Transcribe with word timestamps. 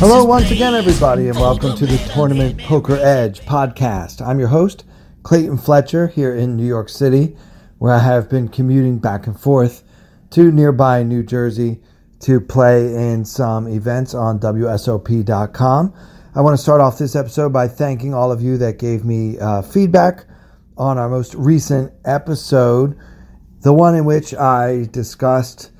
Hello, 0.00 0.24
once 0.24 0.52
again, 0.52 0.76
everybody, 0.76 1.26
and 1.26 1.36
welcome 1.40 1.76
to 1.76 1.84
the 1.84 1.98
Tournament 2.14 2.56
Poker 2.56 2.94
Edge 2.94 3.40
podcast. 3.40 4.24
I'm 4.24 4.38
your 4.38 4.46
host, 4.46 4.84
Clayton 5.24 5.58
Fletcher, 5.58 6.06
here 6.06 6.36
in 6.36 6.56
New 6.56 6.64
York 6.64 6.88
City, 6.88 7.36
where 7.78 7.92
I 7.92 7.98
have 7.98 8.30
been 8.30 8.46
commuting 8.46 9.00
back 9.00 9.26
and 9.26 9.38
forth 9.38 9.82
to 10.30 10.52
nearby 10.52 11.02
New 11.02 11.24
Jersey 11.24 11.80
to 12.20 12.40
play 12.40 12.94
in 12.94 13.24
some 13.24 13.66
events 13.66 14.14
on 14.14 14.38
WSOP.com. 14.38 15.94
I 16.32 16.40
want 16.42 16.56
to 16.56 16.62
start 16.62 16.80
off 16.80 16.96
this 16.96 17.16
episode 17.16 17.52
by 17.52 17.66
thanking 17.66 18.14
all 18.14 18.30
of 18.30 18.40
you 18.40 18.56
that 18.58 18.78
gave 18.78 19.04
me 19.04 19.36
uh, 19.40 19.62
feedback 19.62 20.26
on 20.76 20.96
our 20.96 21.08
most 21.08 21.34
recent 21.34 21.92
episode, 22.04 22.96
the 23.62 23.72
one 23.72 23.96
in 23.96 24.04
which 24.04 24.32
I 24.32 24.86
discussed 24.92 25.72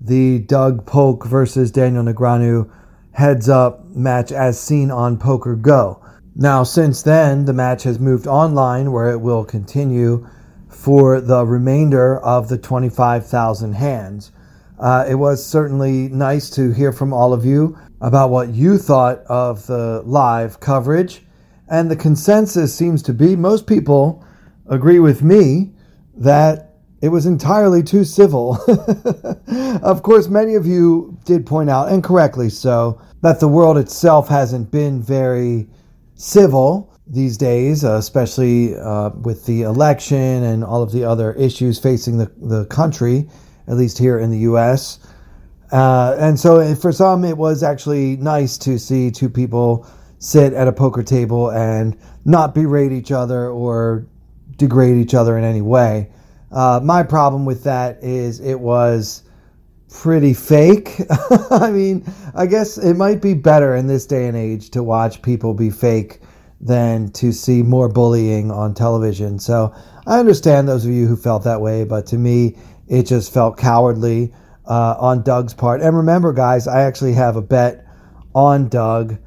the 0.00 0.38
Doug 0.38 0.86
Polk 0.86 1.26
versus 1.26 1.70
Daniel 1.70 2.04
Negreanu 2.04 2.70
heads 3.16 3.48
up 3.48 3.82
match 3.86 4.30
as 4.30 4.60
seen 4.60 4.90
on 4.90 5.16
Poker 5.16 5.56
Go. 5.56 6.04
Now, 6.34 6.64
since 6.64 7.00
then, 7.00 7.46
the 7.46 7.54
match 7.54 7.84
has 7.84 7.98
moved 7.98 8.26
online 8.26 8.92
where 8.92 9.10
it 9.10 9.16
will 9.22 9.42
continue 9.42 10.28
for 10.68 11.22
the 11.22 11.46
remainder 11.46 12.18
of 12.18 12.50
the 12.50 12.58
25,000 12.58 13.72
hands. 13.72 14.32
Uh, 14.78 15.06
it 15.08 15.14
was 15.14 15.42
certainly 15.42 16.10
nice 16.10 16.50
to 16.50 16.72
hear 16.72 16.92
from 16.92 17.14
all 17.14 17.32
of 17.32 17.42
you 17.42 17.78
about 18.02 18.28
what 18.28 18.50
you 18.50 18.76
thought 18.76 19.20
of 19.30 19.66
the 19.66 20.02
live 20.04 20.60
coverage. 20.60 21.22
And 21.70 21.90
the 21.90 21.96
consensus 21.96 22.74
seems 22.74 23.02
to 23.04 23.14
be 23.14 23.34
most 23.34 23.66
people 23.66 24.22
agree 24.66 24.98
with 24.98 25.22
me 25.22 25.72
that 26.18 26.65
it 27.00 27.08
was 27.08 27.26
entirely 27.26 27.82
too 27.82 28.04
civil. 28.04 28.58
of 29.82 30.02
course, 30.02 30.28
many 30.28 30.54
of 30.54 30.66
you 30.66 31.18
did 31.24 31.46
point 31.46 31.68
out, 31.68 31.90
and 31.90 32.02
correctly 32.02 32.48
so, 32.48 33.00
that 33.22 33.40
the 33.40 33.48
world 33.48 33.76
itself 33.76 34.28
hasn't 34.28 34.70
been 34.70 35.02
very 35.02 35.68
civil 36.14 36.92
these 37.06 37.36
days, 37.36 37.84
uh, 37.84 37.96
especially 37.96 38.76
uh, 38.76 39.10
with 39.10 39.46
the 39.46 39.62
election 39.62 40.42
and 40.42 40.64
all 40.64 40.82
of 40.82 40.92
the 40.92 41.04
other 41.04 41.32
issues 41.34 41.78
facing 41.78 42.18
the, 42.18 42.30
the 42.38 42.64
country, 42.66 43.28
at 43.68 43.76
least 43.76 43.98
here 43.98 44.18
in 44.18 44.30
the 44.30 44.38
U.S. 44.38 44.98
Uh, 45.72 46.16
and 46.18 46.38
so 46.38 46.74
for 46.74 46.92
some, 46.92 47.24
it 47.24 47.36
was 47.36 47.62
actually 47.62 48.16
nice 48.16 48.56
to 48.58 48.78
see 48.78 49.10
two 49.10 49.28
people 49.28 49.86
sit 50.18 50.52
at 50.52 50.66
a 50.66 50.72
poker 50.72 51.02
table 51.02 51.50
and 51.50 51.96
not 52.24 52.54
berate 52.54 52.92
each 52.92 53.12
other 53.12 53.48
or 53.48 54.06
degrade 54.56 54.96
each 54.96 55.14
other 55.14 55.36
in 55.36 55.44
any 55.44 55.60
way. 55.60 56.10
Uh, 56.52 56.80
my 56.82 57.02
problem 57.02 57.44
with 57.44 57.64
that 57.64 58.02
is 58.02 58.40
it 58.40 58.60
was 58.60 59.22
pretty 59.90 60.34
fake. 60.34 61.00
I 61.50 61.70
mean, 61.70 62.04
I 62.34 62.46
guess 62.46 62.78
it 62.78 62.94
might 62.94 63.20
be 63.20 63.34
better 63.34 63.74
in 63.74 63.86
this 63.86 64.06
day 64.06 64.26
and 64.26 64.36
age 64.36 64.70
to 64.70 64.82
watch 64.82 65.22
people 65.22 65.54
be 65.54 65.70
fake 65.70 66.20
than 66.60 67.10
to 67.12 67.32
see 67.32 67.62
more 67.62 67.88
bullying 67.88 68.50
on 68.50 68.74
television. 68.74 69.38
So 69.38 69.74
I 70.06 70.18
understand 70.18 70.68
those 70.68 70.84
of 70.84 70.92
you 70.92 71.06
who 71.06 71.16
felt 71.16 71.44
that 71.44 71.60
way, 71.60 71.84
but 71.84 72.06
to 72.06 72.18
me, 72.18 72.56
it 72.88 73.04
just 73.04 73.32
felt 73.32 73.58
cowardly 73.58 74.32
uh, 74.66 74.96
on 74.98 75.22
Doug's 75.22 75.54
part. 75.54 75.82
And 75.82 75.96
remember, 75.96 76.32
guys, 76.32 76.66
I 76.66 76.82
actually 76.82 77.12
have 77.14 77.36
a 77.36 77.42
bet 77.42 77.84
on 78.34 78.68
Doug. 78.68 79.18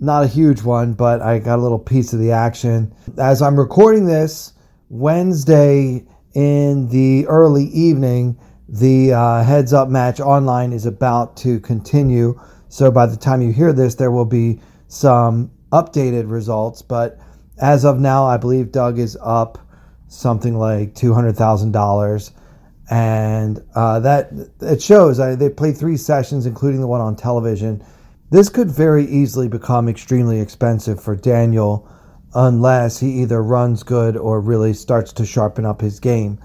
Not 0.00 0.24
a 0.24 0.28
huge 0.28 0.62
one, 0.62 0.94
but 0.94 1.20
I 1.20 1.38
got 1.38 1.58
a 1.58 1.62
little 1.62 1.78
piece 1.78 2.12
of 2.12 2.18
the 2.18 2.32
action. 2.32 2.94
As 3.18 3.42
I'm 3.42 3.58
recording 3.58 4.06
this 4.06 4.54
Wednesday 4.88 6.04
in 6.34 6.88
the 6.88 7.26
early 7.26 7.64
evening, 7.64 8.38
the 8.68 9.12
uh, 9.12 9.42
heads 9.42 9.72
up 9.72 9.88
match 9.88 10.20
online 10.20 10.72
is 10.72 10.86
about 10.86 11.36
to 11.38 11.60
continue. 11.60 12.40
So 12.68 12.90
by 12.90 13.06
the 13.06 13.16
time 13.16 13.42
you 13.42 13.52
hear 13.52 13.72
this, 13.72 13.96
there 13.96 14.10
will 14.10 14.24
be 14.24 14.60
some 14.88 15.50
updated 15.72 16.30
results. 16.30 16.80
But 16.82 17.18
as 17.58 17.84
of 17.84 18.00
now, 18.00 18.24
I 18.24 18.36
believe 18.36 18.72
Doug 18.72 18.98
is 18.98 19.16
up 19.20 19.58
something 20.08 20.56
like 20.56 20.94
$200,000. 20.94 22.30
And 22.90 23.62
uh, 23.74 24.00
that 24.00 24.30
it 24.60 24.82
shows 24.82 25.20
I, 25.20 25.34
they 25.34 25.48
played 25.48 25.76
three 25.76 25.96
sessions, 25.96 26.46
including 26.46 26.80
the 26.80 26.86
one 26.86 27.00
on 27.00 27.16
television. 27.16 27.84
This 28.30 28.48
could 28.48 28.70
very 28.70 29.04
easily 29.06 29.48
become 29.48 29.88
extremely 29.88 30.40
expensive 30.40 31.02
for 31.02 31.14
Daniel 31.14 31.88
unless 32.34 33.00
he 33.00 33.22
either 33.22 33.42
runs 33.42 33.82
good 33.82 34.16
or 34.16 34.40
really 34.40 34.72
starts 34.72 35.12
to 35.14 35.26
sharpen 35.26 35.64
up 35.64 35.80
his 35.80 36.00
game. 36.00 36.38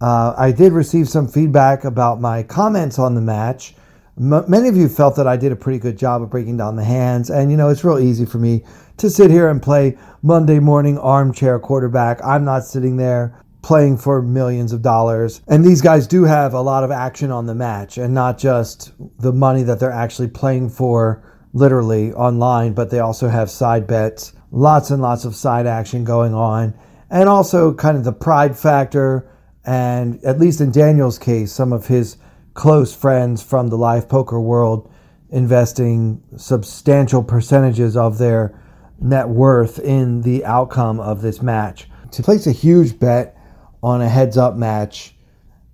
Uh, 0.00 0.34
I 0.36 0.52
did 0.52 0.72
receive 0.72 1.08
some 1.08 1.28
feedback 1.28 1.84
about 1.84 2.20
my 2.20 2.42
comments 2.42 2.98
on 2.98 3.14
the 3.14 3.20
match. 3.20 3.74
M- 4.18 4.44
many 4.48 4.68
of 4.68 4.76
you 4.76 4.88
felt 4.88 5.16
that 5.16 5.26
I 5.26 5.36
did 5.36 5.52
a 5.52 5.56
pretty 5.56 5.78
good 5.78 5.98
job 5.98 6.22
of 6.22 6.30
breaking 6.30 6.56
down 6.56 6.76
the 6.76 6.84
hands, 6.84 7.30
and 7.30 7.50
you 7.50 7.56
know, 7.56 7.68
it's 7.68 7.84
real 7.84 7.98
easy 7.98 8.24
for 8.24 8.38
me 8.38 8.64
to 8.96 9.10
sit 9.10 9.30
here 9.30 9.48
and 9.48 9.62
play 9.62 9.98
Monday 10.22 10.58
morning 10.58 10.98
armchair 10.98 11.58
quarterback. 11.58 12.22
I'm 12.24 12.44
not 12.44 12.64
sitting 12.64 12.96
there 12.96 13.42
playing 13.62 13.98
for 13.98 14.22
millions 14.22 14.72
of 14.72 14.82
dollars. 14.82 15.42
And 15.48 15.64
these 15.64 15.82
guys 15.82 16.06
do 16.06 16.24
have 16.24 16.54
a 16.54 16.60
lot 16.60 16.84
of 16.84 16.90
action 16.90 17.30
on 17.30 17.46
the 17.46 17.54
match 17.54 17.98
and 17.98 18.14
not 18.14 18.38
just 18.38 18.92
the 19.18 19.32
money 19.32 19.62
that 19.64 19.78
they're 19.80 19.90
actually 19.90 20.28
playing 20.28 20.70
for 20.70 21.22
literally 21.52 22.12
online, 22.12 22.72
but 22.72 22.90
they 22.90 23.00
also 23.00 23.28
have 23.28 23.50
side 23.50 23.86
bets, 23.86 24.32
lots 24.50 24.90
and 24.90 25.00
lots 25.00 25.24
of 25.24 25.34
side 25.34 25.66
action 25.66 26.04
going 26.04 26.34
on, 26.34 26.74
and 27.10 27.28
also 27.28 27.74
kind 27.74 27.96
of 27.96 28.04
the 28.04 28.12
pride 28.12 28.56
factor 28.56 29.30
and 29.64 30.24
at 30.24 30.38
least 30.38 30.60
in 30.60 30.70
Daniel's 30.70 31.18
case, 31.18 31.52
some 31.52 31.72
of 31.72 31.86
his 31.86 32.16
close 32.54 32.94
friends 32.94 33.42
from 33.42 33.68
the 33.68 33.76
live 33.76 34.08
poker 34.08 34.40
world 34.40 34.90
investing 35.30 36.22
substantial 36.36 37.22
percentages 37.22 37.96
of 37.96 38.18
their 38.18 38.58
net 39.00 39.28
worth 39.28 39.78
in 39.78 40.22
the 40.22 40.44
outcome 40.44 40.98
of 40.98 41.22
this 41.22 41.40
match. 41.40 41.88
To 42.12 42.22
place 42.22 42.46
a 42.46 42.52
huge 42.52 42.98
bet 42.98 43.36
on 43.82 44.00
a 44.00 44.08
heads 44.08 44.36
up 44.36 44.56
match 44.56 45.14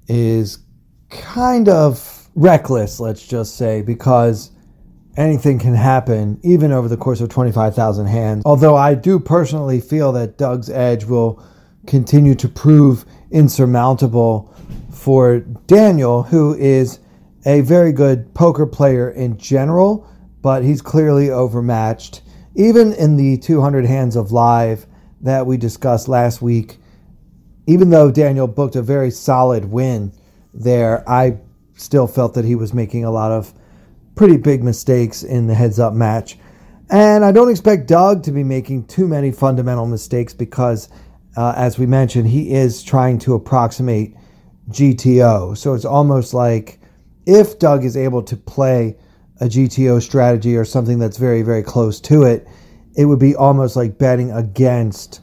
is 0.09 0.59
kind 1.09 1.69
of 1.69 2.29
reckless, 2.35 3.01
let's 3.01 3.27
just 3.27 3.57
say, 3.57 3.83
because 3.83 4.51
anything 5.17 5.59
can 5.59 5.75
happen 5.75 6.39
even 6.43 6.73
over 6.73 6.89
the 6.89 6.97
course 6.97 7.21
of 7.21 7.29
25,000 7.29 8.07
hands. 8.07 8.43
Although 8.45 8.77
I 8.77 8.95
do 8.95 9.19
personally 9.19 9.81
feel 9.81 10.13
that 10.13 10.39
Doug's 10.39 10.71
edge 10.71 11.05
will 11.05 11.43
continue 11.87 12.35
to 12.35 12.49
prove 12.49 13.05
insurmountable 13.31 14.55
for 14.91 15.41
Daniel, 15.41 16.25
who 16.25 16.55
is 16.55 16.99
a 17.45 17.61
very 17.61 17.93
good 17.93 18.35
poker 18.35 18.67
player 18.67 19.11
in 19.11 19.39
general, 19.39 20.09
but 20.43 20.65
he's 20.65 20.83
clearly 20.83 21.31
overmatched. 21.31 22.23
Even 22.55 22.93
in 22.95 23.17
the 23.17 23.37
200 23.39 23.85
hands 23.85 24.17
of 24.17 24.33
live 24.33 24.87
that 25.21 25.47
we 25.47 25.57
discussed 25.57 26.09
last 26.09 26.43
week, 26.43 26.79
even 27.67 27.91
though 27.91 28.11
Daniel 28.11 28.47
booked 28.47 28.77
a 28.77 28.83
very 28.83 29.11
solid 29.11 29.67
win 29.67 30.13
there, 30.55 31.09
I 31.09 31.39
still 31.75 32.07
felt 32.07 32.35
that 32.35 32.45
he 32.45 32.55
was 32.55 32.73
making 32.73 33.05
a 33.05 33.11
lot 33.11 33.31
of 33.31 33.53
pretty 34.17 34.37
big 34.37 34.65
mistakes 34.65 35.23
in 35.23 35.47
the 35.47 35.55
heads 35.55 35.79
up 35.79 35.93
match. 35.93 36.37
And 36.91 37.25
I 37.25 37.31
don't 37.31 37.51
expect 37.51 37.87
Doug 37.87 38.23
to 38.25 38.33
be 38.33 38.43
making 38.43 38.87
too 38.87 39.07
many 39.07 39.31
fundamental 39.31 39.87
mistakes 39.87 40.35
because 40.35 40.89
uh, 41.37 41.53
as 41.57 41.79
we 41.79 41.87
mentioned, 41.87 42.27
he 42.29 42.53
is 42.53 42.83
trying 42.83 43.19
to 43.19 43.35
approximate 43.35 44.15
GTO. 44.71 45.57
So 45.57 45.75
it's 45.75 45.85
almost 45.85 46.33
like 46.33 46.81
if 47.27 47.59
Doug 47.59 47.85
is 47.85 47.97
able 47.97 48.23
to 48.23 48.37
play 48.37 48.97
a 49.41 49.45
GTO 49.45 50.01
strategy 50.01 50.57
or 50.57 50.65
something 50.65 50.99
that's 50.99 51.19
very, 51.19 51.43
very 51.43 51.63
close 51.63 52.01
to 52.01 52.23
it, 52.23 52.49
it 52.97 53.05
would 53.05 53.19
be 53.19 53.37
almost 53.37 53.77
like 53.77 53.99
betting 53.99 54.33
against 54.33 55.21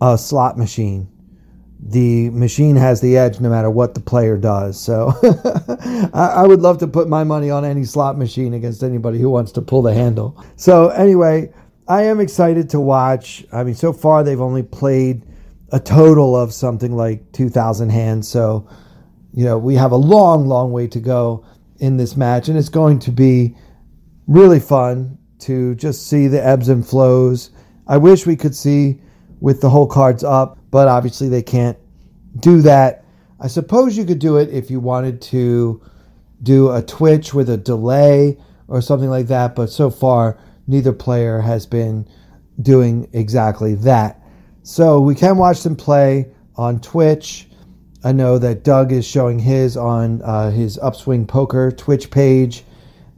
a 0.00 0.16
slot 0.16 0.56
machine. 0.56 1.08
The 1.84 2.30
machine 2.30 2.76
has 2.76 3.00
the 3.00 3.16
edge 3.16 3.40
no 3.40 3.50
matter 3.50 3.68
what 3.68 3.94
the 3.94 4.00
player 4.00 4.38
does. 4.38 4.80
So 4.80 5.12
I, 6.14 6.34
I 6.36 6.46
would 6.46 6.60
love 6.60 6.78
to 6.78 6.86
put 6.86 7.08
my 7.08 7.24
money 7.24 7.50
on 7.50 7.64
any 7.64 7.84
slot 7.84 8.16
machine 8.16 8.54
against 8.54 8.84
anybody 8.84 9.18
who 9.18 9.28
wants 9.28 9.50
to 9.52 9.62
pull 9.62 9.82
the 9.82 9.92
handle. 9.92 10.42
So, 10.56 10.90
anyway, 10.90 11.52
I 11.88 12.04
am 12.04 12.20
excited 12.20 12.70
to 12.70 12.80
watch. 12.80 13.44
I 13.52 13.64
mean, 13.64 13.74
so 13.74 13.92
far 13.92 14.22
they've 14.22 14.40
only 14.40 14.62
played 14.62 15.26
a 15.72 15.80
total 15.80 16.36
of 16.36 16.52
something 16.52 16.94
like 16.94 17.32
2,000 17.32 17.90
hands. 17.90 18.28
So, 18.28 18.68
you 19.34 19.44
know, 19.44 19.58
we 19.58 19.74
have 19.74 19.90
a 19.90 19.96
long, 19.96 20.46
long 20.46 20.70
way 20.70 20.86
to 20.86 21.00
go 21.00 21.44
in 21.78 21.96
this 21.96 22.16
match, 22.16 22.48
and 22.48 22.56
it's 22.56 22.68
going 22.68 23.00
to 23.00 23.10
be 23.10 23.56
really 24.28 24.60
fun 24.60 25.18
to 25.40 25.74
just 25.74 26.06
see 26.06 26.28
the 26.28 26.44
ebbs 26.44 26.68
and 26.68 26.86
flows. 26.86 27.50
I 27.88 27.96
wish 27.96 28.26
we 28.26 28.36
could 28.36 28.54
see 28.54 29.00
with 29.42 29.60
the 29.60 29.68
whole 29.68 29.88
cards 29.88 30.22
up, 30.22 30.56
but 30.70 30.86
obviously 30.86 31.28
they 31.28 31.42
can't 31.42 31.76
do 32.38 32.62
that. 32.62 33.04
I 33.40 33.48
suppose 33.48 33.98
you 33.98 34.04
could 34.04 34.20
do 34.20 34.36
it 34.36 34.48
if 34.50 34.70
you 34.70 34.78
wanted 34.78 35.20
to 35.22 35.82
do 36.44 36.70
a 36.70 36.80
Twitch 36.80 37.34
with 37.34 37.50
a 37.50 37.56
delay 37.56 38.38
or 38.68 38.80
something 38.80 39.10
like 39.10 39.26
that, 39.26 39.56
but 39.56 39.68
so 39.68 39.90
far 39.90 40.38
neither 40.68 40.92
player 40.92 41.40
has 41.40 41.66
been 41.66 42.08
doing 42.60 43.08
exactly 43.12 43.74
that. 43.74 44.22
So 44.62 45.00
we 45.00 45.16
can 45.16 45.36
watch 45.36 45.64
them 45.64 45.74
play 45.74 46.32
on 46.54 46.78
Twitch. 46.78 47.48
I 48.04 48.12
know 48.12 48.38
that 48.38 48.62
Doug 48.62 48.92
is 48.92 49.04
showing 49.04 49.40
his 49.40 49.76
on 49.76 50.22
uh, 50.22 50.52
his 50.52 50.78
Upswing 50.78 51.26
Poker 51.26 51.72
Twitch 51.72 52.12
page, 52.12 52.62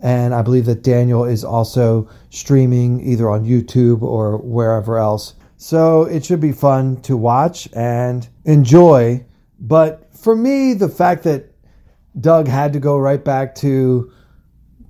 and 0.01 0.35
I 0.35 0.41
believe 0.41 0.65
that 0.67 0.83
Daniel 0.83 1.27
is 1.27 1.45
also 1.45 2.09
streaming 2.31 3.07
either 3.07 3.29
on 3.29 3.45
YouTube 3.45 4.01
or 4.01 4.39
wherever 4.39 4.97
else. 4.97 5.35
So 5.57 6.03
it 6.03 6.25
should 6.25 6.41
be 6.41 6.53
fun 6.53 7.01
to 7.03 7.17
watch 7.17 7.69
and 7.75 8.29
enjoy. 8.45 9.25
But 9.59 10.15
for 10.17 10.37
me, 10.37 10.75
the 10.75 10.89
fact 10.89 11.23
that 11.25 11.53
Doug 12.21 12.49
had 12.49 12.73
to 12.73 12.81
go 12.81 12.99
right 12.99 13.25
back 13.25 13.55
to 13.57 14.13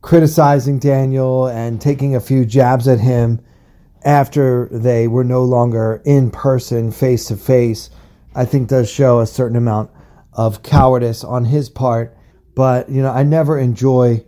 criticizing 0.03 0.79
Daniel 0.79 1.47
and 1.47 1.81
taking 1.81 2.15
a 2.15 2.21
few 2.21 2.45
jabs 2.45 2.87
at 2.87 3.01
him 3.01 3.41
after 4.05 4.69
they 4.71 5.09
were 5.09 5.25
no 5.25 5.43
longer 5.45 6.03
in 6.05 6.31
person, 6.31 6.93
face 6.93 7.27
to 7.29 7.37
face, 7.37 7.89
I 8.35 8.45
think 8.45 8.69
does 8.69 8.91
show 8.91 9.21
a 9.21 9.27
certain 9.27 9.57
amount 9.57 9.91
of 10.35 10.63
cowardice 10.63 11.25
on 11.25 11.47
his 11.47 11.71
part. 11.71 12.17
But, 12.55 12.91
you 12.91 13.01
know, 13.01 13.11
I 13.11 13.23
never 13.23 13.59
enjoy 13.59 14.25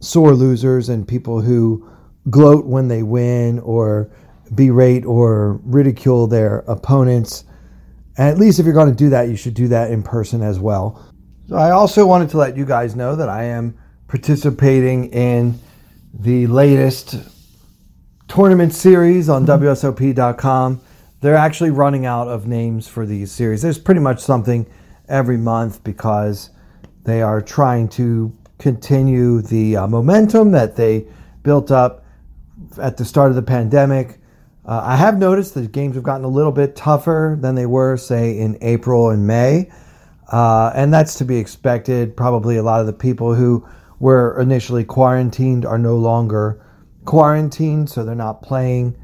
sore 0.00 0.32
losers 0.32 0.88
and 0.88 1.06
people 1.06 1.42
who 1.42 1.86
gloat 2.30 2.64
when 2.64 2.88
they 2.88 3.02
win 3.02 3.58
or 3.58 4.10
berate 4.54 5.04
or 5.04 5.60
ridicule 5.64 6.26
their 6.26 6.58
opponents. 6.60 7.44
And 8.16 8.28
at 8.28 8.38
least 8.38 8.58
if 8.58 8.66
you're 8.66 8.74
going 8.74 8.90
to 8.90 8.94
do 8.94 9.10
that, 9.10 9.28
you 9.28 9.36
should 9.36 9.54
do 9.54 9.68
that 9.68 9.90
in 9.90 10.02
person 10.02 10.42
as 10.42 10.58
well. 10.58 11.04
So 11.48 11.56
I 11.56 11.70
also 11.70 12.06
wanted 12.06 12.30
to 12.30 12.38
let 12.38 12.56
you 12.56 12.64
guys 12.64 12.94
know 12.94 13.16
that 13.16 13.28
I 13.28 13.44
am 13.44 13.78
participating 14.08 15.12
in 15.12 15.58
the 16.12 16.46
latest 16.46 17.16
tournament 18.28 18.72
series 18.72 19.28
on 19.28 19.46
WSOP.com. 19.46 20.80
They're 21.20 21.36
actually 21.36 21.70
running 21.70 22.06
out 22.06 22.28
of 22.28 22.46
names 22.46 22.88
for 22.88 23.04
these 23.04 23.30
series. 23.30 23.62
There's 23.62 23.78
pretty 23.78 24.00
much 24.00 24.20
something 24.20 24.66
every 25.08 25.36
month 25.36 25.82
because 25.84 26.50
they 27.04 27.22
are 27.22 27.42
trying 27.42 27.88
to 27.88 28.36
continue 28.58 29.42
the 29.42 29.76
uh, 29.76 29.86
momentum 29.86 30.52
that 30.52 30.76
they 30.76 31.06
built 31.42 31.70
up 31.70 32.04
at 32.80 32.96
the 32.96 33.04
start 33.04 33.30
of 33.30 33.36
the 33.36 33.42
pandemic. 33.42 34.19
Uh, 34.70 34.80
I 34.84 34.94
have 34.94 35.18
noticed 35.18 35.54
that 35.54 35.72
games 35.72 35.96
have 35.96 36.04
gotten 36.04 36.24
a 36.24 36.28
little 36.28 36.52
bit 36.52 36.76
tougher 36.76 37.36
than 37.40 37.56
they 37.56 37.66
were, 37.66 37.96
say, 37.96 38.38
in 38.38 38.56
April 38.60 39.10
and 39.10 39.26
May. 39.26 39.68
Uh, 40.30 40.70
and 40.76 40.94
that's 40.94 41.16
to 41.16 41.24
be 41.24 41.38
expected. 41.38 42.16
Probably 42.16 42.56
a 42.56 42.62
lot 42.62 42.80
of 42.80 42.86
the 42.86 42.92
people 42.92 43.34
who 43.34 43.66
were 43.98 44.40
initially 44.40 44.84
quarantined 44.84 45.66
are 45.66 45.76
no 45.76 45.96
longer 45.96 46.64
quarantined, 47.04 47.90
so 47.90 48.04
they're 48.04 48.14
not 48.14 48.42
playing 48.42 48.96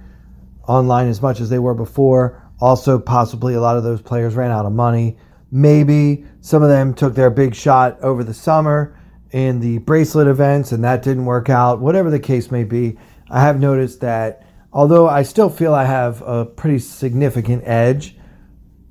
online 0.68 1.08
as 1.08 1.20
much 1.20 1.40
as 1.40 1.50
they 1.50 1.58
were 1.58 1.74
before. 1.74 2.48
Also, 2.60 2.96
possibly 2.96 3.54
a 3.54 3.60
lot 3.60 3.76
of 3.76 3.82
those 3.82 4.00
players 4.00 4.36
ran 4.36 4.52
out 4.52 4.66
of 4.66 4.72
money. 4.72 5.18
Maybe 5.50 6.26
some 6.42 6.62
of 6.62 6.68
them 6.68 6.94
took 6.94 7.16
their 7.16 7.30
big 7.30 7.56
shot 7.56 8.00
over 8.02 8.22
the 8.22 8.34
summer 8.34 8.96
in 9.32 9.58
the 9.58 9.78
bracelet 9.78 10.28
events 10.28 10.70
and 10.70 10.84
that 10.84 11.02
didn't 11.02 11.24
work 11.24 11.50
out. 11.50 11.80
Whatever 11.80 12.08
the 12.08 12.20
case 12.20 12.52
may 12.52 12.62
be, 12.62 12.98
I 13.28 13.40
have 13.40 13.58
noticed 13.58 14.00
that 14.02 14.45
although 14.76 15.08
I 15.08 15.22
still 15.22 15.48
feel 15.48 15.74
I 15.74 15.84
have 15.84 16.20
a 16.20 16.44
pretty 16.44 16.78
significant 16.80 17.62
edge 17.64 18.14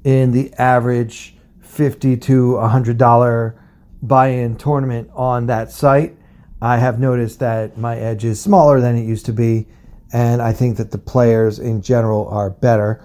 in 0.04 0.32
the 0.32 0.52
average 0.54 1.38
50 1.62 2.18
to 2.18 2.54
$100 2.54 3.60
buy 4.02 4.30
in 4.30 4.56
tournament 4.56 5.12
on 5.14 5.46
that 5.46 5.72
site, 5.72 6.18
I 6.60 6.78
have 6.78 7.00
noticed 7.00 7.38
that 7.42 7.78
my 7.78 7.98
edge 7.98 8.26
is 8.26 8.42
smaller 8.42 8.82
than 8.82 8.98
it 8.98 9.04
used 9.04 9.28
to 9.28 9.34
be. 9.34 9.68
And 10.12 10.42
I 10.42 10.54
think 10.54 10.78
that 10.78 10.90
the 10.90 10.98
players 10.98 11.60
in 11.60 11.84
general 11.84 12.28
are 12.30 12.50
better 12.50 13.04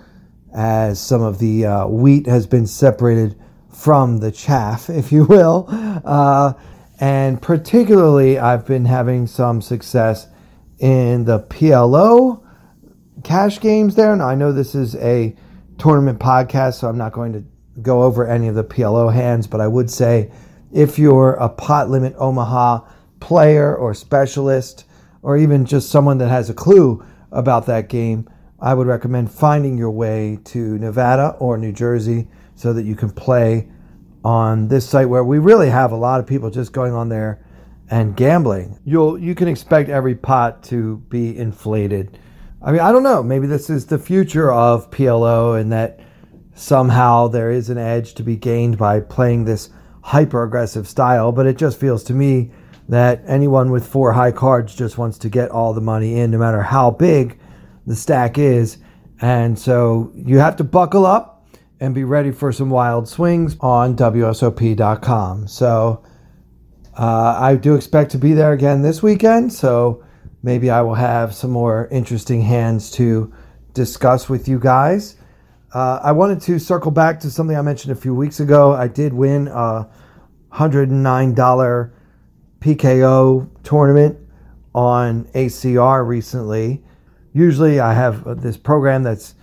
as 0.55 0.99
some 0.99 1.21
of 1.21 1.38
the 1.38 1.67
uh, 1.67 1.87
wheat 1.87 2.27
has 2.27 2.47
been 2.47 2.67
separated 2.67 3.38
from 3.71 4.21
the 4.21 4.32
chaff, 4.32 4.88
if 4.88 5.12
you 5.12 5.25
will. 5.25 5.67
Uh, 5.69 6.55
and 6.99 7.43
particularly, 7.43 8.38
I've 8.38 8.65
been 8.65 8.87
having 8.87 9.27
some 9.27 9.61
success 9.61 10.29
in 10.79 11.27
the 11.27 11.41
PLO 11.41 12.47
cash 13.22 13.61
games 13.61 13.94
there. 13.94 14.14
Now, 14.17 14.28
I 14.28 14.34
know 14.34 14.52
this 14.52 14.75
is 14.75 14.96
a 14.96 15.34
tournament 15.78 16.19
podcast, 16.19 16.75
so 16.75 16.88
I'm 16.88 16.99
not 16.99 17.12
going 17.12 17.32
to 17.32 17.44
go 17.82 18.02
over 18.02 18.26
any 18.26 18.49
of 18.49 18.55
the 18.55 18.64
PLO 18.64 19.12
hands, 19.12 19.46
but 19.46 19.61
I 19.61 19.67
would 19.67 19.90
say 19.90 20.31
if 20.72 20.99
you're 20.99 21.34
a 21.34 21.49
pot 21.49 21.90
limit 21.90 22.14
Omaha 22.17 22.81
player 23.20 23.75
or 23.76 23.94
specialist, 23.94 24.84
or 25.22 25.37
even 25.37 25.64
just 25.64 25.90
someone 25.90 26.19
that 26.19 26.28
has 26.28 26.49
a 26.50 26.55
clue 26.55 27.05
about 27.32 27.67
that 27.67 27.88
game, 27.88 28.28
I 28.61 28.75
would 28.75 28.87
recommend 28.87 29.31
finding 29.31 29.78
your 29.78 29.90
way 29.90 30.38
to 30.44 30.78
Nevada 30.78 31.37
or 31.38 31.56
New 31.56 31.72
Jersey 31.72 32.28
so 32.55 32.72
that 32.72 32.84
you 32.84 32.94
can 32.94 33.11
play 33.11 33.69
on 34.25 34.69
this 34.69 34.88
site 34.88 35.08
where 35.08 35.25
we 35.25 35.38
really 35.38 35.70
have 35.70 35.93
a 35.93 35.96
lot 35.96 36.20
of 36.20 36.26
people 36.26 36.50
just 36.50 36.72
going 36.72 36.93
on 36.93 37.08
there 37.08 37.44
and 37.90 38.17
gambling. 38.17 38.78
You'll 38.84 39.19
you 39.19 39.34
can 39.34 39.49
expect 39.49 39.88
every 39.88 40.14
pot 40.14 40.62
to 40.64 40.99
be 41.08 41.37
inflated. 41.37 42.19
I 42.62 42.72
mean, 42.72 42.80
I 42.80 42.92
don't 42.92 43.02
know. 43.02 43.22
Maybe 43.22 43.46
this 43.46 43.70
is 43.70 43.86
the 43.86 43.98
future 43.98 44.52
of 44.52 44.90
PLO 44.90 45.58
and 45.58 45.72
that 45.72 46.00
somehow 46.54 47.28
there 47.28 47.50
is 47.50 47.70
an 47.70 47.78
edge 47.78 48.14
to 48.14 48.22
be 48.22 48.36
gained 48.36 48.76
by 48.76 49.00
playing 49.00 49.44
this 49.44 49.70
hyper 50.02 50.42
aggressive 50.42 50.86
style, 50.86 51.32
but 51.32 51.46
it 51.46 51.56
just 51.56 51.80
feels 51.80 52.04
to 52.04 52.12
me 52.12 52.50
that 52.88 53.22
anyone 53.26 53.70
with 53.70 53.86
four 53.86 54.12
high 54.12 54.32
cards 54.32 54.74
just 54.74 54.98
wants 54.98 55.16
to 55.18 55.30
get 55.30 55.50
all 55.50 55.72
the 55.72 55.80
money 55.80 56.18
in, 56.18 56.30
no 56.32 56.38
matter 56.38 56.60
how 56.60 56.90
big 56.90 57.38
the 57.86 57.96
stack 57.96 58.36
is. 58.36 58.78
And 59.22 59.58
so 59.58 60.12
you 60.14 60.38
have 60.38 60.56
to 60.56 60.64
buckle 60.64 61.06
up 61.06 61.46
and 61.78 61.94
be 61.94 62.04
ready 62.04 62.30
for 62.30 62.52
some 62.52 62.68
wild 62.68 63.08
swings 63.08 63.56
on 63.60 63.96
WSOP.com. 63.96 65.48
So 65.48 66.04
uh, 66.98 67.36
I 67.38 67.56
do 67.56 67.74
expect 67.74 68.10
to 68.10 68.18
be 68.18 68.34
there 68.34 68.52
again 68.52 68.82
this 68.82 69.02
weekend. 69.02 69.52
So 69.52 70.04
maybe 70.42 70.70
I 70.70 70.81
will 70.82 70.94
have 70.94 71.34
some 71.34 71.50
more 71.50 71.88
interesting 71.90 72.42
hands 72.42 72.90
to 72.92 73.32
discuss 73.75 74.28
with 74.28 74.48
you 74.48 74.58
guys. 74.58 75.16
Uh, 75.72 76.00
I 76.03 76.12
wanted 76.12 76.41
to 76.43 76.58
circle 76.58 76.91
back 76.91 77.20
to 77.20 77.31
something 77.31 77.56
I 77.56 77.62
mentioned 77.62 77.93
a 77.93 78.00
few 78.00 78.15
weeks 78.15 78.41
ago. 78.41 78.72
I 78.72 78.88
did 78.88 79.12
win 79.12 79.48
a 79.48 79.88
$109 80.53 81.91
PKO 82.60 83.50
tournament 83.62 84.19
on 84.74 85.24
ACR 85.26 86.06
recently. 86.06 86.82
Usually 87.32 87.79
I 87.79 87.94
have 87.94 88.43
this 88.43 88.56
program 88.56 89.03
that's 89.03 89.34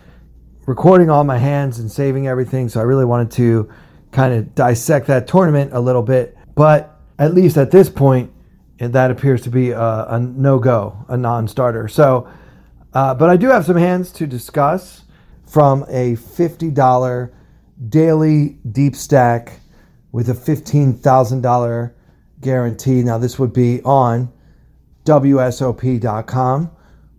recording 0.66 1.10
all 1.10 1.24
my 1.24 1.38
hands 1.38 1.80
and 1.80 1.90
saving 1.90 2.28
everything, 2.28 2.68
so 2.68 2.82
I 2.82 2.84
really 2.84 3.06
wanted 3.06 3.32
to 3.32 3.72
kind 4.12 4.34
of 4.34 4.54
dissect 4.54 5.08
that 5.08 5.28
tournament 5.28 5.72
a 5.74 5.80
little 5.80 6.04
bit. 6.04 6.38
But 6.56 7.00
at 7.20 7.34
least 7.34 7.58
at 7.58 7.72
this 7.72 7.90
point, 7.90 8.32
that 8.80 9.12
appears 9.12 9.42
to 9.44 9.50
be 9.50 9.72
a, 9.72 10.06
a 10.08 10.20
no 10.20 10.60
go, 10.60 11.06
a 11.08 11.18
non 11.18 11.48
starter. 11.48 11.88
So, 11.88 12.30
uh, 12.94 13.14
but 13.16 13.30
I 13.30 13.38
do 13.38 13.48
have 13.48 13.66
some 13.66 13.78
hands 13.78 14.12
to 14.14 14.28
discuss 14.28 15.04
from 15.46 15.84
a 15.88 16.16
$50 16.16 17.32
daily 17.90 18.58
deep 18.72 18.96
stack 18.96 19.60
with 20.12 20.30
a 20.30 20.34
$15,000 20.34 21.94
guarantee. 22.42 23.04
Now, 23.04 23.18
this 23.18 23.40
would 23.40 23.54
be 23.54 23.82
on 23.84 24.32
WSOP.com, 25.06 26.72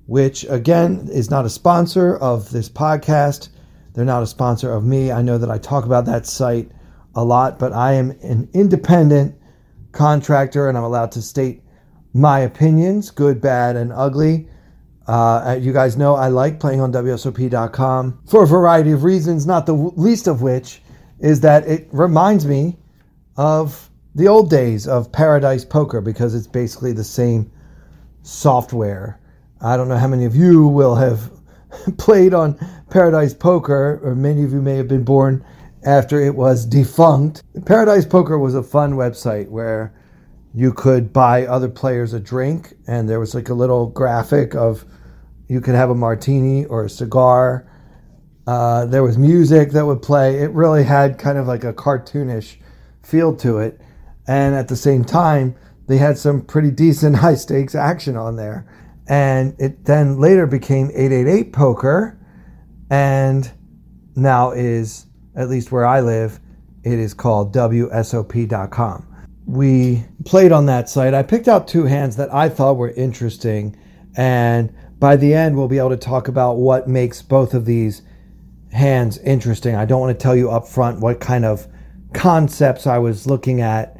which 0.07 0.45
again 0.49 1.09
is 1.11 1.31
not 1.31 1.45
a 1.45 1.51
sponsor 1.51 2.17
of 2.17 2.51
this 2.51 2.69
podcast. 2.69 3.49
They're 3.95 4.05
not 4.05 4.23
a 4.23 4.27
sponsor 4.27 4.73
of 4.73 4.85
me. 4.85 5.11
I 5.11 5.23
know 5.23 5.39
that 5.39 5.51
I 5.51 5.59
talk 5.59 5.85
about 5.85 6.05
that 6.07 6.27
site 6.27 6.71
a 7.15 7.25
lot, 7.25 7.59
but 7.59 7.73
I 7.73 7.95
am 7.95 8.11
an 8.23 8.49
independent 8.53 9.38
contractor 9.99 10.69
and 10.69 10.79
I'm 10.79 10.85
allowed 10.85 11.11
to 11.13 11.23
state 11.23 11.61
my 12.15 12.39
opinions, 12.41 13.11
good, 13.11 13.41
bad, 13.41 13.75
and 13.77 13.93
ugly. 13.93 14.49
Uh, 15.09 15.59
you 15.61 15.73
guys 15.73 15.97
know 15.97 16.15
I 16.15 16.29
like 16.29 16.61
playing 16.61 16.81
on 16.81 16.93
WSOP.com 16.93 18.21
for 18.31 18.45
a 18.45 18.47
variety 18.47 18.93
of 18.93 19.03
reasons, 19.03 19.45
not 19.45 19.67
the 19.67 19.75
least 19.75 20.29
of 20.29 20.41
which 20.41 20.81
is 21.19 21.41
that 21.41 21.67
it 21.67 21.89
reminds 21.91 22.47
me 22.47 22.79
of 23.37 23.91
the 24.15 24.29
old 24.29 24.49
days 24.51 24.87
of 24.87 25.11
Paradise 25.11 25.65
Poker 25.65 26.01
because 26.01 26.33
it's 26.33 26.47
basically 26.47 26.93
the 26.93 27.03
same 27.03 27.51
software. 28.23 29.21
I 29.61 29.77
don't 29.77 29.89
know 29.89 29.97
how 29.97 30.07
many 30.07 30.27
of 30.27 30.37
you 30.37 30.69
will 30.69 30.95
have 30.95 31.33
played 31.99 32.35
on 32.35 32.57
Paradise 32.89 33.35
Poker, 33.35 34.01
or 34.05 34.15
many 34.15 34.45
of 34.45 34.53
you 34.53 34.63
may 34.63 34.77
have 34.77 34.87
been 34.87 35.05
born 35.05 35.45
after 35.85 36.21
it 36.21 36.35
was 36.35 36.67
defunct. 36.67 37.43
Paradise 37.67 38.07
Poker 38.07 38.39
was 38.39 38.55
a 38.55 38.63
fun 38.63 38.95
website 38.95 39.49
where 39.49 39.95
you 40.55 40.73
could 40.73 41.13
buy 41.13 41.47
other 41.47 41.69
players 41.69 42.13
a 42.15 42.21
drink, 42.21 42.75
and 42.87 43.09
there 43.09 43.21
was 43.21 43.35
like 43.35 43.49
a 43.49 43.55
little 43.55 43.87
graphic 43.87 44.55
of 44.55 44.85
You 45.49 45.61
could 45.61 45.75
have 45.75 45.91
a 45.91 45.95
martini 45.95 46.67
or 46.67 46.85
a 46.85 46.91
cigar. 46.91 47.67
Uh, 48.47 48.87
there 48.87 49.03
was 49.03 49.19
music 49.19 49.73
that 49.73 49.87
would 49.87 50.03
play. 50.03 50.41
It 50.41 50.51
really 50.53 50.85
had 50.85 51.19
kind 51.19 51.39
of 51.39 51.47
like 51.47 51.65
a 51.65 51.73
cartoonish 51.73 52.57
feel 53.03 53.37
to 53.37 53.59
it. 53.59 53.81
And 54.27 54.55
at 54.55 54.69
the 54.69 54.77
same 54.77 55.05
time, 55.05 55.57
they 55.87 55.99
had 55.99 56.19
some 56.19 56.43
pretty 56.43 56.71
decent 56.71 57.17
high 57.25 57.35
stakes 57.35 57.75
action 57.75 58.17
on 58.17 58.37
there. 58.37 58.67
And 59.09 59.55
it 59.59 59.87
then 59.87 60.19
later 60.21 60.47
became 60.47 60.91
888 60.95 61.53
Poker 61.53 62.19
and 62.91 63.51
now 64.17 64.53
is, 64.53 65.07
at 65.39 65.49
least 65.49 65.71
where 65.71 65.87
I 65.87 66.01
live, 66.01 66.41
it 66.83 66.99
is 66.99 67.15
called 67.15 67.55
WSOP.com. 67.55 69.07
We 69.47 70.05
played 70.27 70.53
on 70.53 70.67
that 70.67 70.91
site. 70.91 71.15
I 71.15 71.23
picked 71.23 71.49
out 71.49 71.69
two 71.69 71.85
hands 71.85 72.17
that 72.17 72.35
I 72.35 72.49
thought 72.49 72.77
were 72.77 72.91
interesting. 72.91 73.77
And 74.17 74.75
by 74.99 75.17
the 75.17 75.33
end, 75.33 75.57
we'll 75.57 75.69
be 75.69 75.79
able 75.79 75.91
to 75.91 75.97
talk 75.97 76.27
about 76.27 76.57
what 76.57 76.89
makes 76.89 77.23
both 77.23 77.55
of 77.55 77.65
these 77.65 78.03
hands 78.73 79.17
interesting. 79.19 79.77
I 79.77 79.85
don't 79.85 80.01
want 80.01 80.19
to 80.19 80.23
tell 80.23 80.37
you 80.37 80.51
up 80.51 80.67
front 80.67 81.01
what 81.01 81.21
kind 81.21 81.45
of 81.45 81.67
concepts 82.13 82.87
I 82.87 82.99
was 82.99 83.27
looking 83.27 83.61
at 83.61 83.97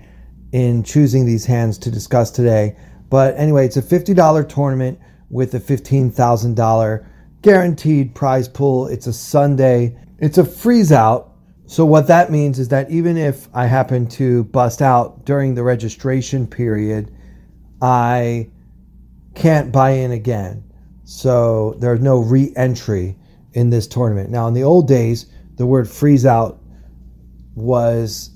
in 0.53 0.83
choosing 0.83 1.25
these 1.25 1.47
hands 1.47 1.79
to 1.79 1.91
discuss 1.91 2.31
today. 2.33 2.77
But 3.11 3.37
anyway, 3.37 3.65
it's 3.65 3.77
a 3.77 3.83
$50 3.83 4.49
tournament 4.49 4.99
with 5.31 5.55
a 5.55 5.61
$15,000 5.61 7.07
guaranteed 7.43 8.15
prize 8.15 8.49
pool. 8.49 8.89
It's 8.89 9.07
a 9.07 9.13
Sunday. 9.13 9.97
It's 10.19 10.39
a 10.39 10.45
freeze 10.45 10.93
out. 10.93 11.33
So, 11.67 11.85
what 11.85 12.07
that 12.07 12.31
means 12.31 12.59
is 12.59 12.69
that 12.69 12.91
even 12.91 13.17
if 13.17 13.49
I 13.55 13.67
happen 13.67 14.07
to 14.09 14.45
bust 14.45 14.81
out 14.81 15.25
during 15.25 15.55
the 15.55 15.63
registration 15.63 16.47
period, 16.47 17.13
I 17.83 18.51
can't 19.35 19.71
buy 19.71 19.91
in 19.91 20.13
again. 20.13 20.65
So, 21.05 21.77
there's 21.79 22.01
no 22.01 22.21
re 22.21 22.53
entry 22.57 23.17
in 23.53 23.71
this 23.71 23.87
tournament. 23.87 24.31
Now, 24.31 24.49
in 24.49 24.55
the 24.55 24.63
old 24.63 24.89
days, 24.89 25.27
the 25.57 25.67
word 25.67 25.89
freeze 25.89 26.25
out 26.25 26.61
was 27.55 28.31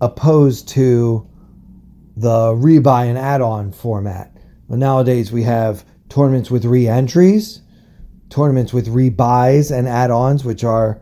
opposed 0.00 0.68
to 0.68 1.28
the 2.16 2.52
rebuy 2.54 3.06
and 3.06 3.18
add-on 3.18 3.72
format. 3.72 4.36
But 4.68 4.78
nowadays 4.78 5.30
we 5.30 5.42
have 5.44 5.84
tournaments 6.08 6.50
with 6.50 6.64
re-entries, 6.64 7.62
tournaments 8.28 8.72
with 8.72 8.88
rebuys 8.88 9.76
and 9.76 9.88
add-ons, 9.88 10.44
which 10.44 10.64
are 10.64 11.00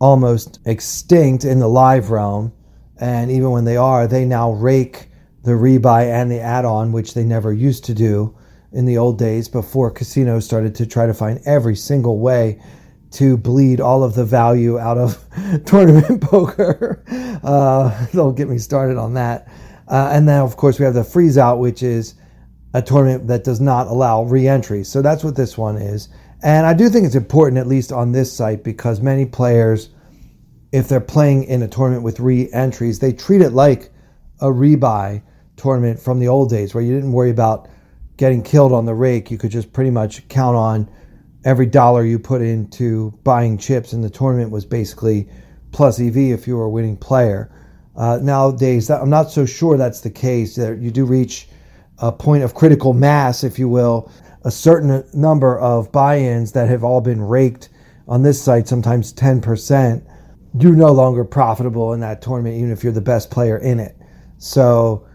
almost 0.00 0.60
extinct 0.64 1.44
in 1.44 1.58
the 1.58 1.68
live 1.68 2.10
realm. 2.10 2.52
And 2.98 3.30
even 3.30 3.50
when 3.50 3.64
they 3.64 3.76
are, 3.76 4.06
they 4.06 4.24
now 4.24 4.52
rake 4.52 5.08
the 5.42 5.52
rebuy 5.52 6.06
and 6.06 6.30
the 6.30 6.40
add-on, 6.40 6.92
which 6.92 7.14
they 7.14 7.24
never 7.24 7.52
used 7.52 7.84
to 7.84 7.94
do 7.94 8.36
in 8.72 8.86
the 8.86 8.98
old 8.98 9.18
days 9.18 9.48
before 9.48 9.90
casinos 9.90 10.44
started 10.44 10.74
to 10.74 10.86
try 10.86 11.06
to 11.06 11.14
find 11.14 11.40
every 11.46 11.76
single 11.76 12.18
way 12.18 12.60
to 13.12 13.36
bleed 13.36 13.80
all 13.80 14.02
of 14.02 14.14
the 14.14 14.24
value 14.24 14.78
out 14.78 14.98
of 14.98 15.18
tournament 15.64 16.20
poker. 16.20 17.02
Uh, 17.44 18.06
don't 18.14 18.38
get 18.38 18.48
me 18.48 18.56
started 18.56 18.96
on 18.96 19.12
that. 19.12 19.46
Uh, 19.86 20.08
and 20.10 20.26
then, 20.26 20.40
of 20.40 20.56
course, 20.56 20.78
we 20.78 20.84
have 20.86 20.94
the 20.94 21.04
freeze 21.04 21.36
out, 21.36 21.58
which 21.58 21.82
is 21.82 22.14
a 22.72 22.80
tournament 22.80 23.26
that 23.28 23.44
does 23.44 23.60
not 23.60 23.86
allow 23.86 24.22
re 24.22 24.48
entry. 24.48 24.82
So 24.82 25.02
that's 25.02 25.22
what 25.22 25.36
this 25.36 25.58
one 25.58 25.76
is. 25.76 26.08
And 26.44 26.66
I 26.66 26.74
do 26.74 26.90
think 26.90 27.06
it's 27.06 27.14
important, 27.14 27.58
at 27.58 27.66
least 27.66 27.90
on 27.90 28.12
this 28.12 28.30
site, 28.30 28.62
because 28.62 29.00
many 29.00 29.24
players, 29.24 29.88
if 30.72 30.88
they're 30.88 31.00
playing 31.00 31.44
in 31.44 31.62
a 31.62 31.68
tournament 31.68 32.04
with 32.04 32.20
re 32.20 32.50
entries, 32.52 32.98
they 32.98 33.14
treat 33.14 33.40
it 33.40 33.52
like 33.54 33.90
a 34.40 34.48
rebuy 34.48 35.22
tournament 35.56 35.98
from 35.98 36.18
the 36.18 36.28
old 36.28 36.50
days 36.50 36.74
where 36.74 36.84
you 36.84 36.94
didn't 36.94 37.12
worry 37.12 37.30
about 37.30 37.70
getting 38.18 38.42
killed 38.42 38.72
on 38.72 38.84
the 38.84 38.92
rake. 38.92 39.30
You 39.30 39.38
could 39.38 39.52
just 39.52 39.72
pretty 39.72 39.90
much 39.90 40.28
count 40.28 40.54
on 40.54 40.90
every 41.46 41.64
dollar 41.64 42.04
you 42.04 42.18
put 42.18 42.42
into 42.42 43.18
buying 43.24 43.56
chips, 43.56 43.94
and 43.94 44.04
the 44.04 44.10
tournament 44.10 44.50
was 44.50 44.66
basically 44.66 45.26
plus 45.72 45.98
EV 45.98 46.16
if 46.18 46.46
you 46.46 46.58
were 46.58 46.64
a 46.64 46.70
winning 46.70 46.98
player. 46.98 47.50
Uh, 47.96 48.18
nowadays, 48.20 48.90
I'm 48.90 49.08
not 49.08 49.30
so 49.30 49.46
sure 49.46 49.78
that's 49.78 50.02
the 50.02 50.10
case. 50.10 50.56
That 50.56 50.76
you 50.78 50.90
do 50.90 51.06
reach 51.06 51.48
a 51.98 52.12
point 52.12 52.42
of 52.42 52.54
critical 52.54 52.92
mass, 52.92 53.44
if 53.44 53.58
you 53.58 53.68
will, 53.68 54.10
a 54.44 54.50
certain 54.50 55.04
number 55.14 55.58
of 55.58 55.90
buy-ins 55.92 56.52
that 56.52 56.68
have 56.68 56.84
all 56.84 57.00
been 57.00 57.22
raked 57.22 57.68
on 58.06 58.22
this 58.22 58.40
site, 58.40 58.68
sometimes 58.68 59.12
10%. 59.12 60.04
You're 60.58 60.76
no 60.76 60.92
longer 60.92 61.24
profitable 61.24 61.92
in 61.94 62.00
that 62.00 62.20
tournament, 62.20 62.56
even 62.56 62.70
if 62.70 62.84
you're 62.84 62.92
the 62.92 63.00
best 63.00 63.30
player 63.30 63.58
in 63.58 63.80
it. 63.80 63.96
So 64.38 65.06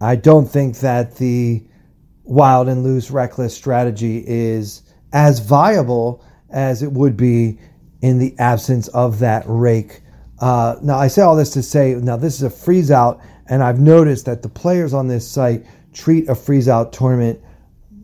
I 0.00 0.16
don't 0.16 0.46
think 0.46 0.78
that 0.78 1.16
the 1.16 1.64
wild 2.24 2.68
and 2.68 2.82
loose 2.82 3.10
reckless 3.10 3.56
strategy 3.56 4.24
is 4.26 4.82
as 5.12 5.40
viable 5.40 6.24
as 6.50 6.82
it 6.82 6.92
would 6.92 7.16
be 7.16 7.58
in 8.02 8.18
the 8.18 8.34
absence 8.38 8.88
of 8.88 9.18
that 9.20 9.44
rake 9.46 10.02
uh, 10.44 10.76
now, 10.82 10.98
I 10.98 11.08
say 11.08 11.22
all 11.22 11.36
this 11.36 11.50
to 11.50 11.62
say, 11.62 11.94
now 11.94 12.16
this 12.16 12.34
is 12.34 12.42
a 12.42 12.50
freeze 12.50 12.90
out, 12.90 13.20
and 13.48 13.62
I've 13.62 13.80
noticed 13.80 14.26
that 14.26 14.42
the 14.42 14.48
players 14.48 14.92
on 14.92 15.08
this 15.08 15.26
site 15.26 15.64
treat 15.94 16.28
a 16.28 16.34
freeze 16.34 16.68
out 16.68 16.92
tournament 16.92 17.40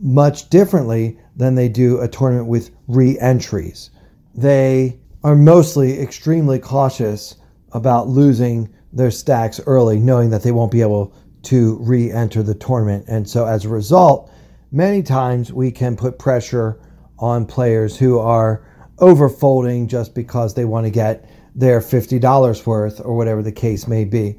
much 0.01 0.49
differently 0.49 1.19
than 1.37 1.55
they 1.55 1.69
do 1.69 2.01
a 2.01 2.09
tournament 2.09 2.47
with 2.47 2.71
re 2.89 3.19
entries. 3.19 3.91
They 4.35 4.99
are 5.23 5.37
mostly 5.37 6.01
extremely 6.01 6.59
cautious 6.59 7.37
about 7.73 8.09
losing 8.09 8.69
their 8.93 9.11
stacks 9.11 9.61
early, 9.67 9.99
knowing 9.99 10.31
that 10.31 10.43
they 10.43 10.53
won't 10.53 10.73
be 10.73 10.81
able 10.81 11.13
to 11.43 11.77
re 11.81 12.11
enter 12.11 12.43
the 12.43 12.55
tournament. 12.55 13.05
And 13.09 13.29
so, 13.29 13.47
as 13.47 13.65
a 13.65 13.69
result, 13.69 14.31
many 14.73 15.03
times 15.03 15.53
we 15.53 15.71
can 15.71 15.97
put 15.97 16.19
pressure 16.19 16.81
on 17.19 17.45
players 17.47 17.97
who 17.97 18.19
are 18.19 18.65
overfolding 18.97 19.87
just 19.87 20.15
because 20.15 20.55
they 20.55 20.65
want 20.65 20.87
to 20.87 20.91
get 20.91 21.29
their 21.55 21.81
$50 21.81 22.67
worth 22.67 23.01
or 23.05 23.17
whatever 23.17 23.43
the 23.43 23.53
case 23.53 23.89
may 23.89 24.05
be. 24.05 24.39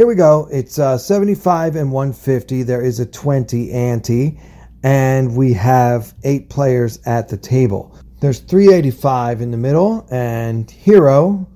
Here 0.00 0.06
we 0.06 0.14
go. 0.14 0.48
It's 0.50 0.78
uh, 0.78 0.96
75 0.96 1.76
and 1.76 1.92
150. 1.92 2.62
There 2.62 2.80
is 2.80 3.00
a 3.00 3.04
20 3.04 3.70
ante, 3.70 4.40
and 4.82 5.36
we 5.36 5.52
have 5.52 6.14
eight 6.24 6.48
players 6.48 6.98
at 7.04 7.28
the 7.28 7.36
table. 7.36 7.94
There's 8.18 8.38
385 8.38 9.42
in 9.42 9.50
the 9.50 9.58
middle, 9.58 10.08
and 10.10 10.70
hero, 10.70 11.46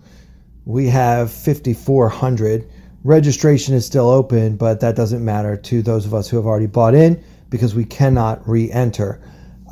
we 0.67 0.89
have 0.89 1.33
5400. 1.33 2.71
Registration 3.03 3.75
is 3.75 3.87
still 3.87 4.11
open, 4.11 4.59
but 4.59 4.79
that 4.81 4.95
doesn't 4.95 5.25
matter 5.25 5.57
to 5.57 5.81
those 5.81 6.05
of 6.05 6.13
us 6.13 6.29
who 6.29 6.37
have 6.37 6.45
already 6.45 6.67
bought 6.67 6.95
in 6.95 7.25
because 7.49 7.75
we 7.75 7.87
cannot 7.87 8.47
re 8.47 8.71
enter. 8.71 9.23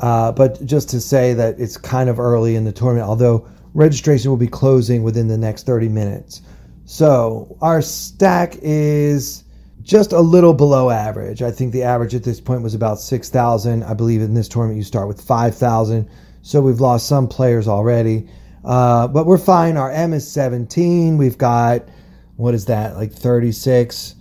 Uh, 0.00 0.33
but 0.33 0.64
just 0.64 0.88
to 0.88 0.99
say 0.99 1.35
that 1.35 1.61
it's 1.61 1.76
kind 1.76 2.09
of 2.09 2.19
early 2.19 2.57
in 2.57 2.64
the 2.64 2.73
tournament, 2.73 3.07
although 3.07 3.47
registration 3.75 4.31
will 4.31 4.38
be 4.38 4.47
closing 4.47 5.02
within 5.02 5.29
the 5.29 5.37
next 5.37 5.67
30 5.67 5.91
minutes. 5.91 6.41
So 6.85 7.57
our 7.61 7.81
stack 7.83 8.57
is 8.61 9.45
just 9.83 10.12
a 10.12 10.21
little 10.21 10.55
below 10.55 10.91
average. 10.91 11.43
I 11.43 11.51
think 11.51 11.73
the 11.73 11.83
average 11.83 12.15
at 12.15 12.25
this 12.25 12.41
point 12.41 12.62
was 12.62 12.75
about 12.75 13.01
6,000. 13.01 13.83
I 13.83 13.95
believe 13.95 14.21
in 14.21 14.35
this 14.35 14.49
tournament 14.49 14.79
you 14.79 14.85
start 14.85 15.09
with 15.09 15.21
5,000. 15.21 16.09
So 16.43 16.61
we've 16.61 16.81
lost 16.81 17.07
some 17.07 17.29
players 17.29 17.69
already. 17.69 18.29
Uh, 18.65 19.09
but 19.09 19.27
we're 19.27 19.39
fine. 19.39 19.77
Our 19.77 19.91
M 19.91 20.12
is 20.12 20.31
17. 20.31 21.19
We've 21.19 21.39
got, 21.39 21.89
what 22.37 22.55
is 22.55 22.67
that, 22.67 22.97
like 22.97 23.12
36 23.12 24.15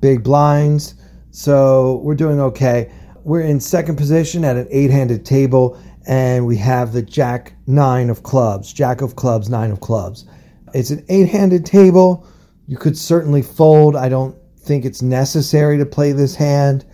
big 0.00 0.22
blinds. 0.22 0.94
So 1.30 2.00
we're 2.04 2.14
doing 2.14 2.40
okay. 2.40 2.92
We're 3.24 3.42
in 3.42 3.60
second 3.60 3.96
position 3.96 4.44
at 4.44 4.56
an 4.56 4.68
eight 4.70 4.90
handed 4.90 5.24
table 5.24 5.80
and 6.06 6.46
we 6.46 6.56
have 6.56 6.92
the 6.92 7.02
Jack 7.02 7.54
nine 7.66 8.10
of 8.10 8.24
clubs, 8.24 8.72
Jack 8.72 9.00
of 9.00 9.16
clubs, 9.16 9.48
nine 9.48 9.70
of 9.70 9.80
clubs. 9.80 10.26
It's 10.74 10.90
an 10.90 11.04
eight 11.08 11.28
handed 11.28 11.66
table. 11.66 12.26
You 12.66 12.76
could 12.76 12.96
certainly 12.96 13.42
fold. 13.42 13.96
I 13.96 14.08
don't 14.08 14.36
think 14.58 14.84
it's 14.84 15.02
necessary 15.02 15.78
to 15.78 15.86
play 15.86 16.12
this 16.12 16.34
hand. 16.34 16.84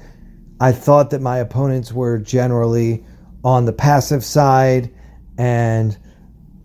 I 0.61 0.73
thought 0.73 1.11
that 1.11 1.21
my 1.21 1.39
opponents 1.39 1.93
were 1.93 2.19
generally 2.19 3.05
on 3.45 3.65
the 3.65 3.73
passive 3.73 4.25
side 4.25 4.91
and 5.37 5.97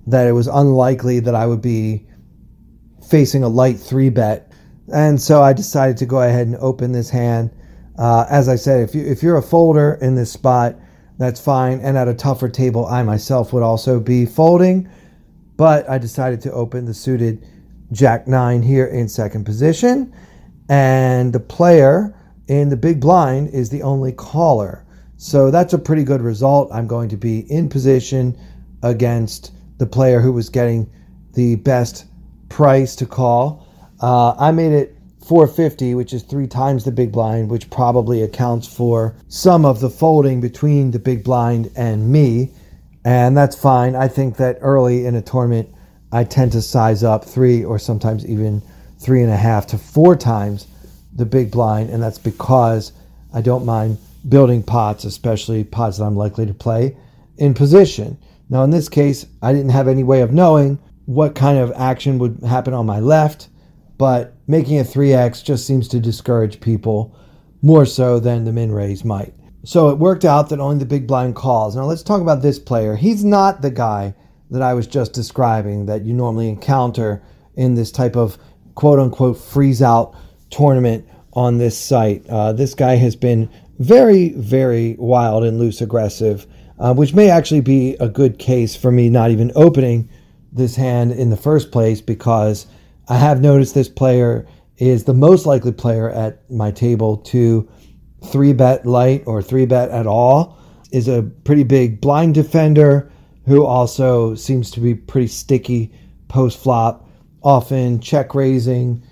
that 0.07 0.27
it 0.27 0.31
was 0.31 0.47
unlikely 0.47 1.19
that 1.21 1.35
I 1.35 1.45
would 1.45 1.61
be 1.61 2.07
facing 3.07 3.43
a 3.43 3.49
light 3.49 3.79
three 3.79 4.09
bet. 4.09 4.51
And 4.91 5.21
so 5.21 5.41
I 5.41 5.53
decided 5.53 5.97
to 5.97 6.05
go 6.05 6.21
ahead 6.21 6.47
and 6.47 6.55
open 6.57 6.91
this 6.91 7.09
hand. 7.09 7.51
Uh, 7.97 8.25
as 8.29 8.49
I 8.49 8.55
said, 8.55 8.81
if 8.81 8.95
you 8.95 9.05
if 9.05 9.21
you're 9.21 9.37
a 9.37 9.43
folder 9.43 9.99
in 10.01 10.15
this 10.15 10.31
spot, 10.31 10.75
that's 11.19 11.39
fine. 11.39 11.79
And 11.79 11.97
at 11.97 12.07
a 12.07 12.13
tougher 12.13 12.49
table, 12.49 12.85
I 12.87 13.03
myself 13.03 13.53
would 13.53 13.63
also 13.63 13.99
be 13.99 14.25
folding. 14.25 14.89
But 15.57 15.89
I 15.89 15.97
decided 15.97 16.41
to 16.41 16.51
open 16.51 16.85
the 16.85 16.93
suited 16.93 17.45
Jack 17.91 18.27
9 18.27 18.61
here 18.61 18.87
in 18.87 19.07
second 19.07 19.45
position. 19.45 20.13
And 20.69 21.33
the 21.33 21.39
player 21.39 22.15
in 22.47 22.69
the 22.69 22.77
big 22.77 22.99
blind 22.99 23.49
is 23.49 23.69
the 23.69 23.83
only 23.83 24.11
caller. 24.11 24.85
So 25.17 25.51
that's 25.51 25.73
a 25.73 25.77
pretty 25.77 26.03
good 26.03 26.21
result. 26.21 26.69
I'm 26.73 26.87
going 26.87 27.09
to 27.09 27.17
be 27.17 27.39
in 27.51 27.69
position 27.69 28.37
against 28.81 29.51
the 29.77 29.85
player 29.85 30.19
who 30.19 30.33
was 30.33 30.49
getting 30.49 30.89
the 31.33 31.55
best 31.55 32.05
price 32.49 32.95
to 32.97 33.05
call. 33.05 33.67
Uh, 34.01 34.33
I 34.37 34.51
made 34.51 34.73
it 34.73 34.97
450, 35.25 35.95
which 35.95 36.13
is 36.13 36.23
three 36.23 36.47
times 36.47 36.83
the 36.83 36.91
big 36.91 37.11
blind, 37.11 37.49
which 37.49 37.69
probably 37.69 38.23
accounts 38.23 38.67
for 38.67 39.15
some 39.29 39.65
of 39.65 39.79
the 39.79 39.89
folding 39.89 40.41
between 40.41 40.91
the 40.91 40.99
big 40.99 41.23
blind 41.23 41.71
and 41.75 42.11
me. 42.11 42.51
And 43.05 43.35
that's 43.35 43.55
fine. 43.55 43.95
I 43.95 44.07
think 44.07 44.37
that 44.37 44.57
early 44.61 45.05
in 45.05 45.15
a 45.15 45.21
tournament, 45.21 45.73
I 46.11 46.23
tend 46.23 46.51
to 46.53 46.61
size 46.61 47.03
up 47.03 47.25
three 47.25 47.63
or 47.63 47.79
sometimes 47.79 48.25
even 48.25 48.61
three 48.99 49.21
and 49.21 49.31
a 49.31 49.37
half 49.37 49.67
to 49.67 49.77
four 49.77 50.15
times 50.15 50.67
the 51.13 51.25
big 51.25 51.51
blind. 51.51 51.89
And 51.89 52.01
that's 52.01 52.17
because 52.17 52.93
I 53.33 53.41
don't 53.41 53.65
mind 53.65 53.97
building 54.27 54.63
pots, 54.63 55.03
especially 55.03 55.63
pots 55.63 55.97
that 55.97 56.05
I'm 56.05 56.15
likely 56.15 56.45
to 56.45 56.53
play 56.53 56.95
in 57.37 57.53
position. 57.53 58.17
Now, 58.49 58.63
in 58.63 58.69
this 58.69 58.89
case, 58.89 59.25
I 59.41 59.51
didn't 59.51 59.71
have 59.71 59.87
any 59.87 60.03
way 60.03 60.21
of 60.21 60.31
knowing 60.31 60.79
what 61.05 61.35
kind 61.35 61.57
of 61.57 61.71
action 61.75 62.19
would 62.19 62.39
happen 62.47 62.73
on 62.73 62.85
my 62.85 62.99
left, 62.99 63.49
but 63.97 64.35
making 64.47 64.79
a 64.79 64.83
3x 64.83 65.43
just 65.43 65.67
seems 65.67 65.87
to 65.89 65.99
discourage 65.99 66.61
people 66.61 67.15
more 67.61 67.85
so 67.85 68.19
than 68.19 68.45
the 68.45 68.53
min 68.53 68.71
raise 68.71 69.03
might. 69.03 69.33
So 69.65 69.89
it 69.89 69.97
worked 69.97 70.25
out 70.25 70.49
that 70.49 70.59
only 70.59 70.79
the 70.79 70.85
big 70.85 71.07
blind 71.07 71.35
calls. 71.35 71.75
Now 71.75 71.85
let's 71.85 72.03
talk 72.03 72.21
about 72.21 72.41
this 72.41 72.59
player. 72.59 72.95
He's 72.95 73.23
not 73.23 73.61
the 73.61 73.71
guy 73.71 74.13
that 74.51 74.61
I 74.61 74.73
was 74.73 74.87
just 74.87 75.13
describing 75.13 75.85
that 75.85 76.03
you 76.03 76.13
normally 76.13 76.49
encounter 76.49 77.23
in 77.55 77.75
this 77.75 77.91
type 77.91 78.15
of 78.17 78.37
quote 78.75 78.99
unquote 78.99 79.37
freeze 79.37 79.81
out 79.81 80.15
tournament 80.49 81.07
on 81.31 81.57
this 81.57 81.77
site. 81.77 82.25
Uh, 82.27 82.51
this 82.51 82.73
guy 82.73 82.95
has 82.95 83.15
been 83.15 83.49
very, 83.79 84.29
very 84.29 84.95
wild 84.99 85.43
and 85.43 85.57
loose 85.57 85.81
aggressive, 85.81 86.45
uh, 86.77 86.93
which 86.93 87.13
may 87.13 87.29
actually 87.29 87.61
be 87.61 87.95
a 87.99 88.09
good 88.09 88.37
case 88.37 88.75
for 88.75 88.91
me 88.91 89.09
not 89.09 89.31
even 89.31 89.51
opening 89.55 90.09
this 90.51 90.75
hand 90.75 91.11
in 91.11 91.29
the 91.29 91.37
first 91.37 91.71
place 91.71 92.01
because 92.01 92.67
I 93.07 93.17
have 93.17 93.41
noticed 93.41 93.73
this 93.73 93.89
player 93.89 94.45
is 94.77 95.05
the 95.05 95.13
most 95.13 95.45
likely 95.45 95.71
player 95.71 96.09
at 96.09 96.49
my 96.51 96.69
table 96.69 97.17
to 97.17 97.67
three 98.25 98.53
bet 98.53 98.85
light 98.85 99.23
or 99.25 99.41
three 99.41 99.65
bet 99.65 99.89
at 99.89 100.07
all. 100.07 100.57
Is 100.91 101.07
a 101.07 101.23
pretty 101.43 101.63
big 101.63 102.01
blind 102.01 102.35
defender 102.35 103.11
who 103.45 103.65
also 103.65 104.35
seems 104.35 104.71
to 104.71 104.79
be 104.79 104.93
pretty 104.93 105.27
sticky 105.27 105.91
post 106.27 106.59
flop, 106.59 107.09
often 107.41 107.99
check 107.99 108.35
raising, 108.35 109.03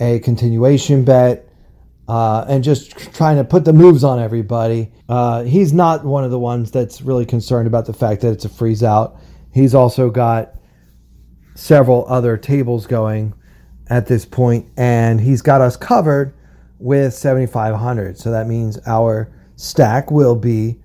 a 0.00 0.18
continuation 0.20 1.04
bet, 1.04 1.48
uh, 2.08 2.44
and 2.48 2.64
just 2.64 3.14
trying 3.14 3.36
to 3.36 3.44
put 3.44 3.64
the 3.64 3.72
moves 3.72 4.02
on 4.02 4.18
everybody. 4.18 4.90
Uh, 5.08 5.44
he's 5.44 5.72
not 5.72 6.04
one 6.04 6.24
of 6.24 6.30
the 6.30 6.38
ones 6.38 6.70
that's 6.70 7.00
really 7.00 7.24
concerned 7.24 7.66
about 7.66 7.86
the 7.86 7.92
fact 7.92 8.20
that 8.20 8.32
it's 8.32 8.44
a 8.44 8.48
freeze 8.48 8.82
out. 8.82 9.16
He's 9.52 9.74
also 9.74 10.10
got 10.10 10.54
several 11.54 12.06
other 12.08 12.36
tables 12.36 12.86
going 12.86 13.34
at 13.88 14.06
this 14.06 14.24
point, 14.24 14.66
and 14.76 15.20
he's 15.20 15.42
got 15.42 15.60
us 15.60 15.76
covered 15.76 16.34
with 16.80 17.14
7,500. 17.14 18.18
So 18.18 18.30
that 18.30 18.46
means 18.48 18.78
our 18.86 19.30
stack 19.56 20.10
will 20.10 20.34
be 20.34 20.80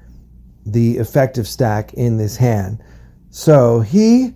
the 0.66 0.98
effective 0.98 1.48
stack 1.48 1.94
in 1.94 2.18
this 2.18 2.36
hand. 2.36 2.84
So 3.30 3.80
he 3.80 4.34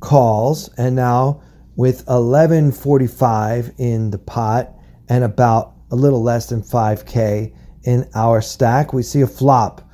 calls, 0.00 0.68
and 0.76 0.96
now 0.96 1.42
with 1.76 2.06
1145 2.06 3.72
in 3.78 4.10
the 4.10 4.18
pot 4.18 4.74
and 5.08 5.24
about 5.24 5.74
a 5.90 5.96
little 5.96 6.22
less 6.22 6.48
than 6.48 6.62
5k 6.62 7.54
in 7.84 8.08
our 8.14 8.40
stack, 8.40 8.92
we 8.92 9.02
see 9.02 9.20
a 9.20 9.26
flop. 9.26 9.88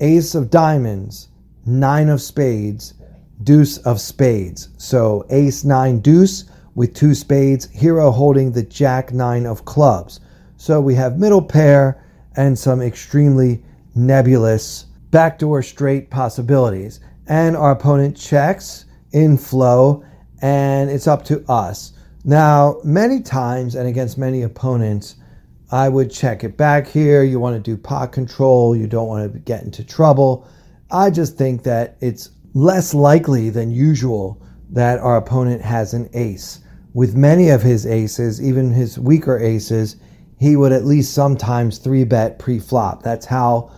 Ace 0.00 0.34
of 0.34 0.50
diamonds, 0.50 1.28
nine 1.64 2.08
of 2.08 2.20
spades, 2.20 2.94
deuce 3.44 3.78
of 3.78 4.00
spades. 4.00 4.68
So 4.78 5.24
ace, 5.30 5.64
nine, 5.64 6.00
deuce 6.00 6.44
with 6.74 6.94
two 6.94 7.14
spades, 7.14 7.70
hero 7.70 8.10
holding 8.10 8.52
the 8.52 8.62
jack, 8.62 9.12
nine 9.12 9.46
of 9.46 9.64
clubs. 9.64 10.20
So 10.60 10.78
we 10.78 10.94
have 10.96 11.18
middle 11.18 11.40
pair 11.40 12.04
and 12.36 12.56
some 12.56 12.82
extremely 12.82 13.64
nebulous 13.94 14.84
backdoor 15.10 15.62
straight 15.62 16.10
possibilities. 16.10 17.00
And 17.28 17.56
our 17.56 17.70
opponent 17.70 18.14
checks 18.14 18.84
in 19.12 19.38
flow, 19.38 20.04
and 20.42 20.90
it's 20.90 21.06
up 21.06 21.24
to 21.24 21.42
us. 21.50 21.94
Now, 22.24 22.76
many 22.84 23.22
times 23.22 23.74
and 23.74 23.88
against 23.88 24.18
many 24.18 24.42
opponents, 24.42 25.16
I 25.72 25.88
would 25.88 26.10
check 26.10 26.44
it 26.44 26.58
back 26.58 26.86
here. 26.86 27.24
You 27.24 27.40
want 27.40 27.56
to 27.56 27.70
do 27.70 27.78
pot 27.78 28.12
control, 28.12 28.76
you 28.76 28.86
don't 28.86 29.08
want 29.08 29.32
to 29.32 29.38
get 29.38 29.62
into 29.62 29.82
trouble. 29.82 30.46
I 30.90 31.08
just 31.08 31.38
think 31.38 31.62
that 31.62 31.96
it's 32.02 32.32
less 32.52 32.92
likely 32.92 33.48
than 33.48 33.70
usual 33.70 34.42
that 34.68 34.98
our 34.98 35.16
opponent 35.16 35.62
has 35.62 35.94
an 35.94 36.10
ace. 36.12 36.60
With 36.92 37.16
many 37.16 37.48
of 37.48 37.62
his 37.62 37.86
aces, 37.86 38.42
even 38.42 38.70
his 38.70 38.98
weaker 38.98 39.38
aces, 39.38 39.96
he 40.40 40.56
would 40.56 40.72
at 40.72 40.86
least 40.86 41.12
sometimes 41.12 41.76
three 41.76 42.02
bet 42.02 42.38
pre 42.38 42.58
flop. 42.58 43.02
That's 43.02 43.26
how 43.26 43.70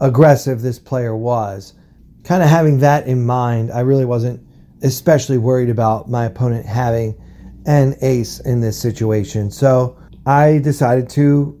aggressive 0.00 0.62
this 0.62 0.78
player 0.78 1.16
was. 1.16 1.74
Kind 2.22 2.44
of 2.44 2.48
having 2.48 2.78
that 2.78 3.08
in 3.08 3.26
mind, 3.26 3.72
I 3.72 3.80
really 3.80 4.04
wasn't 4.04 4.40
especially 4.82 5.36
worried 5.36 5.68
about 5.68 6.08
my 6.08 6.26
opponent 6.26 6.64
having 6.64 7.20
an 7.66 7.96
ace 8.02 8.38
in 8.38 8.60
this 8.60 8.78
situation. 8.78 9.50
So 9.50 9.98
I 10.24 10.58
decided 10.58 11.08
to 11.10 11.60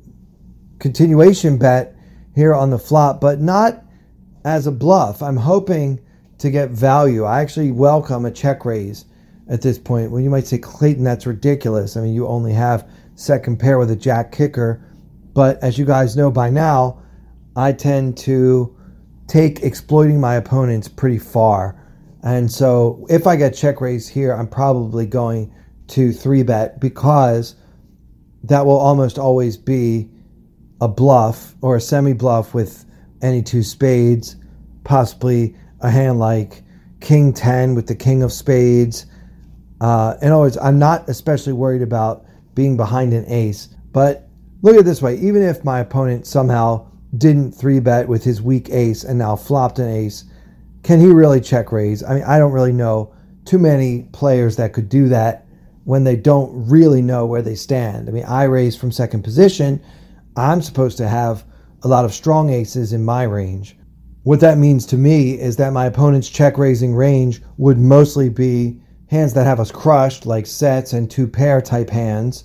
continuation 0.78 1.58
bet 1.58 1.96
here 2.36 2.54
on 2.54 2.70
the 2.70 2.78
flop, 2.78 3.20
but 3.20 3.40
not 3.40 3.82
as 4.44 4.68
a 4.68 4.72
bluff. 4.72 5.24
I'm 5.24 5.36
hoping 5.36 5.98
to 6.38 6.50
get 6.50 6.70
value. 6.70 7.24
I 7.24 7.40
actually 7.40 7.72
welcome 7.72 8.24
a 8.24 8.30
check 8.30 8.64
raise 8.64 9.06
at 9.48 9.60
this 9.60 9.76
point. 9.76 10.12
When 10.12 10.22
you 10.22 10.30
might 10.30 10.46
say, 10.46 10.58
Clayton, 10.58 11.02
that's 11.02 11.26
ridiculous. 11.26 11.96
I 11.96 12.02
mean, 12.02 12.14
you 12.14 12.28
only 12.28 12.52
have 12.52 12.88
second 13.16 13.58
pair 13.58 13.78
with 13.78 13.90
a 13.90 13.96
jack 13.96 14.30
kicker. 14.30 14.82
But 15.34 15.62
as 15.62 15.76
you 15.76 15.84
guys 15.84 16.16
know 16.16 16.30
by 16.30 16.48
now, 16.48 17.02
I 17.56 17.72
tend 17.72 18.16
to 18.18 18.74
take 19.26 19.62
exploiting 19.62 20.20
my 20.20 20.36
opponents 20.36 20.86
pretty 20.86 21.18
far. 21.18 21.82
And 22.22 22.50
so 22.50 23.06
if 23.10 23.26
I 23.26 23.36
get 23.36 23.54
check 23.54 23.80
raised 23.80 24.10
here, 24.10 24.32
I'm 24.32 24.48
probably 24.48 25.06
going 25.06 25.52
to 25.88 26.12
three 26.12 26.42
bet 26.42 26.80
because 26.80 27.56
that 28.44 28.64
will 28.66 28.78
almost 28.78 29.18
always 29.18 29.56
be 29.56 30.08
a 30.80 30.88
bluff 30.88 31.54
or 31.62 31.76
a 31.76 31.80
semi 31.80 32.12
bluff 32.12 32.54
with 32.54 32.84
any 33.22 33.42
two 33.42 33.62
spades, 33.62 34.36
possibly 34.84 35.56
a 35.80 35.90
hand 35.90 36.18
like 36.18 36.62
King 37.00 37.32
10 37.32 37.74
with 37.74 37.86
the 37.86 37.94
King 37.94 38.22
of 38.22 38.32
Spades. 38.32 39.06
Uh, 39.80 40.16
in 40.22 40.28
other 40.32 40.40
words, 40.40 40.58
I'm 40.58 40.78
not 40.78 41.08
especially 41.08 41.52
worried 41.52 41.82
about 41.82 42.25
being 42.56 42.76
behind 42.76 43.12
an 43.12 43.24
ace. 43.28 43.68
But 43.92 44.28
look 44.62 44.76
at 44.76 44.84
this 44.84 45.00
way 45.00 45.16
even 45.18 45.42
if 45.42 45.64
my 45.64 45.78
opponent 45.78 46.26
somehow 46.26 46.88
didn't 47.16 47.52
three 47.52 47.78
bet 47.78 48.08
with 48.08 48.24
his 48.24 48.42
weak 48.42 48.68
ace 48.70 49.04
and 49.04 49.16
now 49.16 49.36
flopped 49.36 49.78
an 49.78 49.88
ace, 49.88 50.24
can 50.82 51.00
he 51.00 51.06
really 51.06 51.40
check 51.40 51.70
raise? 51.70 52.02
I 52.02 52.14
mean, 52.14 52.24
I 52.24 52.38
don't 52.38 52.52
really 52.52 52.72
know 52.72 53.14
too 53.44 53.58
many 53.60 54.08
players 54.12 54.56
that 54.56 54.72
could 54.72 54.88
do 54.88 55.08
that 55.08 55.46
when 55.84 56.02
they 56.02 56.16
don't 56.16 56.50
really 56.68 57.00
know 57.00 57.26
where 57.26 57.42
they 57.42 57.54
stand. 57.54 58.08
I 58.08 58.12
mean, 58.12 58.24
I 58.24 58.44
raise 58.44 58.76
from 58.76 58.90
second 58.90 59.22
position. 59.22 59.80
I'm 60.36 60.60
supposed 60.60 60.96
to 60.98 61.08
have 61.08 61.44
a 61.82 61.88
lot 61.88 62.04
of 62.04 62.12
strong 62.12 62.50
aces 62.50 62.92
in 62.92 63.04
my 63.04 63.22
range. 63.22 63.78
What 64.24 64.40
that 64.40 64.58
means 64.58 64.84
to 64.86 64.96
me 64.96 65.38
is 65.38 65.56
that 65.56 65.72
my 65.72 65.86
opponent's 65.86 66.28
check 66.28 66.58
raising 66.58 66.94
range 66.94 67.40
would 67.58 67.78
mostly 67.78 68.28
be 68.28 68.80
hands 69.08 69.34
that 69.34 69.46
have 69.46 69.60
us 69.60 69.70
crushed, 69.70 70.26
like 70.26 70.46
sets 70.46 70.92
and 70.92 71.10
two 71.10 71.28
pair 71.28 71.60
type 71.60 71.90
hands, 71.90 72.44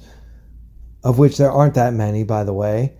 of 1.03 1.17
which 1.17 1.37
there 1.37 1.51
aren't 1.51 1.73
that 1.73 1.93
many, 1.93 2.23
by 2.23 2.43
the 2.43 2.53
way. 2.53 2.93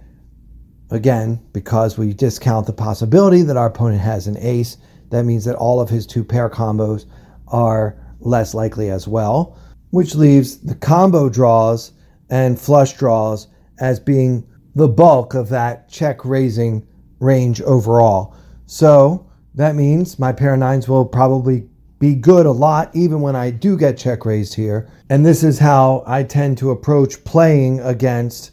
Again, 0.89 1.39
because 1.53 1.97
we 1.97 2.13
discount 2.13 2.65
the 2.65 2.73
possibility 2.73 3.43
that 3.43 3.57
our 3.57 3.67
opponent 3.67 4.01
has 4.01 4.27
an 4.27 4.37
ace, 4.39 4.77
that 5.09 5.23
means 5.23 5.45
that 5.45 5.55
all 5.55 5.79
of 5.79 5.89
his 5.89 6.05
two 6.07 6.23
pair 6.23 6.49
combos 6.49 7.05
are 7.47 7.97
less 8.19 8.53
likely 8.53 8.89
as 8.89 9.07
well, 9.07 9.57
which 9.91 10.15
leaves 10.15 10.57
the 10.59 10.75
combo 10.75 11.29
draws 11.29 11.93
and 12.29 12.59
flush 12.59 12.93
draws 12.93 13.47
as 13.79 13.99
being 13.99 14.47
the 14.75 14.87
bulk 14.87 15.33
of 15.33 15.49
that 15.49 15.89
check 15.89 16.23
raising 16.23 16.85
range 17.19 17.61
overall. 17.61 18.35
So 18.65 19.29
that 19.55 19.75
means 19.75 20.17
my 20.17 20.31
pair 20.31 20.53
of 20.53 20.59
nines 20.59 20.87
will 20.87 21.05
probably 21.05 21.67
be 22.01 22.15
good 22.15 22.47
a 22.47 22.51
lot, 22.51 22.89
even 22.95 23.21
when 23.21 23.35
I 23.35 23.51
do 23.51 23.77
get 23.77 23.95
check 23.95 24.25
raised 24.25 24.55
here. 24.55 24.89
And 25.11 25.23
this 25.23 25.43
is 25.43 25.59
how 25.59 26.03
I 26.07 26.23
tend 26.23 26.57
to 26.57 26.71
approach 26.71 27.23
playing 27.23 27.79
against 27.81 28.51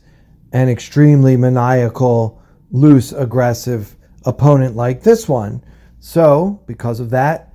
an 0.52 0.68
extremely 0.68 1.34
maniacal, 1.34 2.42
loose, 2.70 3.10
aggressive 3.12 3.96
opponent 4.26 4.76
like 4.76 5.02
this 5.02 5.26
one. 5.26 5.64
So, 5.98 6.62
because 6.66 7.00
of 7.00 7.08
that, 7.10 7.54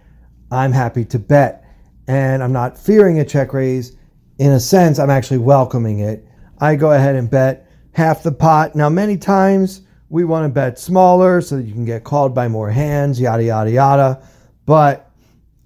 I'm 0.51 0.71
happy 0.71 1.05
to 1.05 1.19
bet. 1.19 1.63
And 2.07 2.41
I'm 2.41 2.51
not 2.51 2.75
fearing 2.75 3.19
a 3.19 3.25
check 3.25 3.53
raise. 3.53 3.95
In 4.39 4.53
a 4.53 4.59
sense, 4.59 4.97
I'm 4.97 5.11
actually 5.11 5.37
welcoming 5.37 5.99
it. 5.99 6.27
I 6.59 6.75
go 6.75 6.93
ahead 6.93 7.15
and 7.15 7.29
bet 7.29 7.69
half 7.91 8.23
the 8.23 8.31
pot. 8.31 8.75
Now, 8.75 8.89
many 8.89 9.15
times 9.15 9.83
we 10.09 10.25
want 10.25 10.45
to 10.45 10.49
bet 10.49 10.79
smaller 10.79 11.39
so 11.39 11.57
that 11.57 11.63
you 11.63 11.73
can 11.73 11.85
get 11.85 12.03
called 12.03 12.33
by 12.33 12.47
more 12.47 12.71
hands, 12.71 13.21
yada, 13.21 13.43
yada, 13.43 13.69
yada. 13.69 14.27
But 14.65 15.12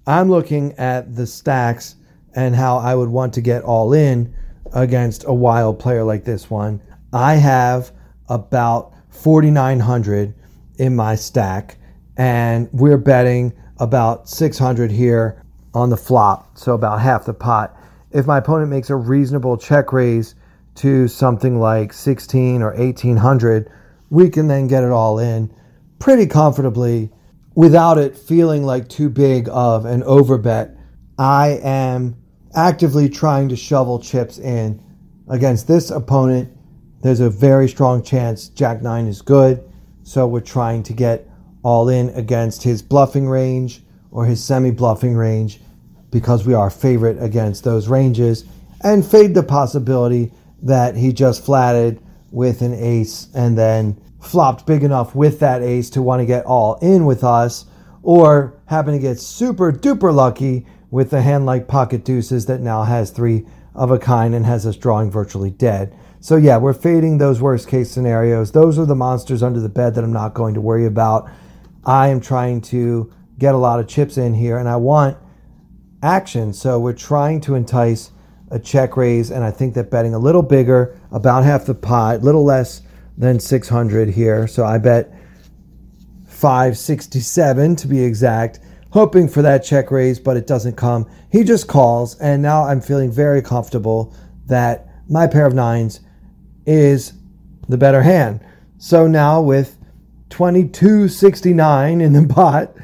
I'm 0.08 0.30
looking 0.30 0.72
at 0.78 1.14
the 1.16 1.26
stacks 1.26 1.96
and 2.34 2.56
how 2.56 2.78
I 2.78 2.94
would 2.94 3.10
want 3.10 3.34
to 3.34 3.42
get 3.42 3.62
all 3.62 3.92
in 3.92 4.34
against 4.72 5.24
a 5.26 5.34
wild 5.34 5.78
player 5.78 6.02
like 6.02 6.24
this 6.24 6.48
one. 6.48 6.80
I 7.12 7.34
have 7.34 7.92
about 8.30 8.94
4,900 9.10 10.34
in 10.78 10.96
my 10.96 11.14
stack, 11.14 11.76
and 12.16 12.70
we're 12.72 12.96
betting 12.96 13.52
about 13.80 14.30
600 14.30 14.90
here 14.90 15.44
on 15.74 15.90
the 15.90 15.96
flop, 15.98 16.56
so 16.56 16.72
about 16.72 17.02
half 17.02 17.26
the 17.26 17.34
pot. 17.34 17.76
If 18.10 18.26
my 18.26 18.38
opponent 18.38 18.70
makes 18.70 18.88
a 18.88 18.96
reasonable 18.96 19.58
check 19.58 19.92
raise 19.92 20.34
to 20.76 21.06
something 21.06 21.60
like 21.60 21.92
16 21.92 22.62
or 22.62 22.74
1800, 22.74 23.70
we 24.08 24.30
can 24.30 24.48
then 24.48 24.68
get 24.68 24.84
it 24.84 24.90
all 24.90 25.18
in 25.18 25.54
pretty 25.98 26.24
comfortably 26.24 27.10
without 27.58 27.98
it 27.98 28.16
feeling 28.16 28.62
like 28.62 28.88
too 28.88 29.10
big 29.10 29.48
of 29.50 29.84
an 29.84 30.00
overbet. 30.04 30.78
I 31.18 31.58
am 31.64 32.14
actively 32.54 33.08
trying 33.08 33.48
to 33.48 33.56
shovel 33.56 33.98
chips 33.98 34.38
in 34.38 34.80
against 35.28 35.66
this 35.66 35.90
opponent. 35.90 36.56
There's 37.02 37.18
a 37.18 37.28
very 37.28 37.68
strong 37.68 38.04
chance 38.04 38.48
Jack 38.48 38.80
9 38.80 39.08
is 39.08 39.22
good, 39.22 39.68
so 40.04 40.24
we're 40.28 40.40
trying 40.40 40.84
to 40.84 40.92
get 40.92 41.28
all 41.64 41.88
in 41.88 42.10
against 42.10 42.62
his 42.62 42.80
bluffing 42.80 43.28
range 43.28 43.82
or 44.12 44.24
his 44.24 44.40
semi 44.40 44.70
bluffing 44.70 45.16
range 45.16 45.58
because 46.12 46.46
we 46.46 46.54
are 46.54 46.70
favorite 46.70 47.20
against 47.20 47.64
those 47.64 47.88
ranges 47.88 48.44
and 48.84 49.04
fade 49.04 49.34
the 49.34 49.42
possibility 49.42 50.30
that 50.62 50.94
he 50.94 51.12
just 51.12 51.44
flatted 51.44 52.00
with 52.30 52.62
an 52.62 52.74
ace 52.74 53.26
and 53.34 53.58
then 53.58 54.00
flopped 54.20 54.66
big 54.66 54.82
enough 54.82 55.14
with 55.14 55.40
that 55.40 55.62
ace 55.62 55.90
to 55.90 56.02
want 56.02 56.20
to 56.20 56.26
get 56.26 56.44
all 56.44 56.76
in 56.76 57.04
with 57.04 57.22
us 57.22 57.66
or 58.02 58.60
happen 58.66 58.92
to 58.92 58.98
get 58.98 59.18
super 59.18 59.72
duper 59.72 60.12
lucky 60.12 60.66
with 60.90 61.12
a 61.12 61.22
hand 61.22 61.46
like 61.46 61.68
pocket 61.68 62.04
deuces 62.04 62.46
that 62.46 62.60
now 62.60 62.82
has 62.82 63.10
three 63.10 63.46
of 63.74 63.90
a 63.90 63.98
kind 63.98 64.34
and 64.34 64.44
has 64.46 64.66
us 64.66 64.76
drawing 64.76 65.10
virtually 65.10 65.50
dead. 65.50 65.96
So 66.20 66.36
yeah, 66.36 66.56
we're 66.56 66.74
fading 66.74 67.18
those 67.18 67.40
worst 67.40 67.68
case 67.68 67.90
scenarios. 67.90 68.50
Those 68.50 68.78
are 68.78 68.86
the 68.86 68.96
monsters 68.96 69.42
under 69.42 69.60
the 69.60 69.68
bed 69.68 69.94
that 69.94 70.02
I'm 70.02 70.12
not 70.12 70.34
going 70.34 70.54
to 70.54 70.60
worry 70.60 70.86
about. 70.86 71.30
I 71.84 72.08
am 72.08 72.20
trying 72.20 72.60
to 72.62 73.12
get 73.38 73.54
a 73.54 73.58
lot 73.58 73.78
of 73.78 73.86
chips 73.86 74.18
in 74.18 74.34
here 74.34 74.58
and 74.58 74.68
I 74.68 74.76
want 74.76 75.16
action. 76.02 76.52
So 76.52 76.80
we're 76.80 76.92
trying 76.92 77.40
to 77.42 77.54
entice 77.54 78.10
a 78.50 78.58
check 78.58 78.96
raise 78.96 79.30
and 79.30 79.44
I 79.44 79.50
think 79.50 79.74
that 79.74 79.90
betting 79.90 80.14
a 80.14 80.18
little 80.18 80.42
bigger, 80.42 80.98
about 81.12 81.44
half 81.44 81.66
the 81.66 81.74
pot, 81.74 82.16
a 82.16 82.18
little 82.18 82.44
less 82.44 82.82
than 83.18 83.40
600 83.40 84.08
here. 84.08 84.46
So 84.46 84.64
I 84.64 84.78
bet 84.78 85.12
567 86.28 87.76
to 87.76 87.88
be 87.88 88.02
exact, 88.02 88.60
hoping 88.92 89.28
for 89.28 89.42
that 89.42 89.64
check 89.64 89.90
raise, 89.90 90.20
but 90.20 90.36
it 90.36 90.46
doesn't 90.46 90.76
come. 90.76 91.10
He 91.30 91.42
just 91.42 91.66
calls, 91.66 92.18
and 92.20 92.40
now 92.40 92.62
I'm 92.64 92.80
feeling 92.80 93.10
very 93.10 93.42
comfortable 93.42 94.14
that 94.46 94.88
my 95.08 95.26
pair 95.26 95.46
of 95.46 95.54
nines 95.54 96.00
is 96.64 97.12
the 97.68 97.76
better 97.76 98.02
hand. 98.02 98.40
So 98.78 99.08
now 99.08 99.42
with 99.42 99.76
2269 100.30 102.00
in 102.00 102.12
the 102.12 102.32
pot 102.32 102.74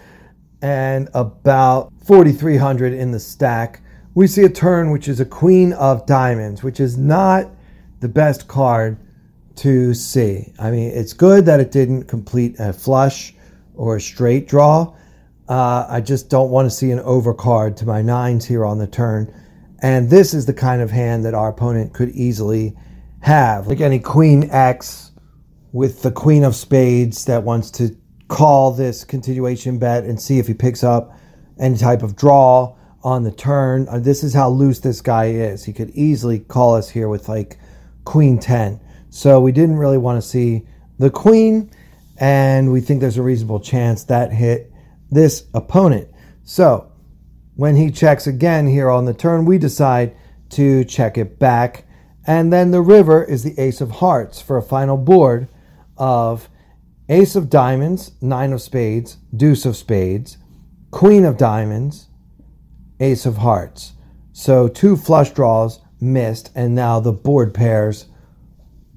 and 0.61 1.09
about 1.15 1.93
4300 2.07 2.93
in 2.93 3.13
the 3.13 3.21
stack, 3.21 3.81
we 4.15 4.27
see 4.27 4.43
a 4.43 4.49
turn 4.49 4.91
which 4.91 5.07
is 5.07 5.21
a 5.21 5.25
queen 5.25 5.73
of 5.75 6.07
diamonds, 6.07 6.63
which 6.63 6.81
is 6.81 6.97
not 6.97 7.49
the 8.01 8.09
best 8.09 8.49
card 8.49 8.99
to 9.57 9.95
see. 9.95 10.53
I 10.59 10.71
mean, 10.71 10.91
it's 10.91 11.13
good 11.13 11.47
that 11.47 11.61
it 11.61 11.71
didn't 11.71 12.05
complete 12.05 12.57
a 12.59 12.73
flush 12.73 13.35
or 13.75 13.97
a 13.97 14.01
straight 14.01 14.49
draw. 14.49 14.95
Uh, 15.49 15.87
I 15.89 16.01
just 16.01 16.31
don't 16.31 16.51
want 16.51 16.67
to 16.67 16.71
see 16.71 16.91
an 16.91 17.01
overcard 17.01 17.77
to 17.77 17.87
my 17.87 18.03
nines 18.03 18.45
here 18.45 18.65
on 18.65 18.79
the 18.79 18.87
turn. 18.87 19.33
And 19.81 20.09
this 20.09 20.33
is 20.33 20.47
the 20.47 20.55
kind 20.55 20.81
of 20.81 20.91
hand 20.91 21.25
that 21.25 21.35
our 21.35 21.51
opponent 21.51 21.93
could 21.93 22.11
easily 22.11 22.77
have. 23.21 23.67
Like 23.67 23.81
any 23.81 23.99
queen 23.99 24.51
X 24.51 25.13
with 25.73 26.03
the 26.03 26.11
queen 26.11 26.45
of 26.45 26.55
spades 26.55 27.25
that 27.27 27.43
wants 27.43 27.71
to 27.73 27.97
call 28.29 28.73
this 28.73 29.05
continuation 29.05 29.79
bet 29.79 30.05
and 30.05 30.21
see 30.21 30.39
if 30.39 30.47
he 30.47 30.55
picks 30.55 30.83
up 30.83 31.15
any 31.59 31.77
type 31.77 32.03
of 32.03 32.17
draw 32.17 32.75
on 33.03 33.23
the 33.23 33.31
turn. 33.31 33.87
Uh, 33.91 33.99
this 33.99 34.25
is 34.25 34.33
how 34.33 34.49
loose 34.49 34.81
this 34.81 35.01
guy 35.01 35.27
is. 35.27 35.65
He 35.65 35.73
could 35.73 35.91
easily 35.91 36.39
call 36.39 36.75
us 36.75 36.89
here 36.89 37.09
with 37.09 37.29
like 37.29 37.59
queen 38.05 38.39
10. 38.39 38.81
So 39.15 39.41
we 39.41 39.53
didn't 39.53 39.77
really 39.77 39.97
want 39.97 40.21
to 40.21 40.29
see 40.29 40.67
the 40.99 41.09
queen, 41.09 41.71
and 42.19 42.73
we 42.73 42.81
think 42.81 43.01
there's 43.01 43.17
a 43.17 43.23
reasonable 43.23 43.61
chance 43.61 44.03
that 44.05 44.33
hit 44.33 44.73
this 45.09 45.45
opponent. 45.55 46.09
So 46.43 46.91
when 47.55 47.77
he 47.77 47.93
checks 47.93 48.27
again 48.27 48.67
here 48.67 48.91
on 48.91 49.05
the 49.05 49.15
turn, 49.15 49.45
we 49.45 49.57
decide 49.57 50.17
to 50.51 50.85
check 50.85 51.17
it 51.17 51.39
back. 51.39 51.87
And 52.27 52.53
then 52.53 52.73
the 52.73 52.81
river 52.81 53.23
is 53.23 53.45
the 53.45 53.57
ace 53.57 53.81
of 53.81 53.93
hearts 53.93 54.43
for 54.43 54.57
a 54.57 54.63
final 54.63 54.97
board 54.97 55.49
of 55.97 56.49
ace 57.09 57.37
of 57.37 57.49
diamonds, 57.49 58.11
nine 58.21 58.53
of 58.53 58.61
spades, 58.63 59.19
deuce 59.35 59.65
of 59.65 59.77
spades, 59.77 60.39
queen 60.91 61.25
of 61.25 61.39
diamonds, 61.39 62.09
ace 62.99 63.27
of 63.27 63.37
hearts. 63.37 63.93
So 64.33 64.67
two 64.67 64.97
flush 64.97 65.31
draws 65.31 65.79
missed, 66.01 66.51
and 66.57 66.75
now 66.75 66.99
the 66.99 67.13
board 67.13 67.55
pairs 67.55 68.07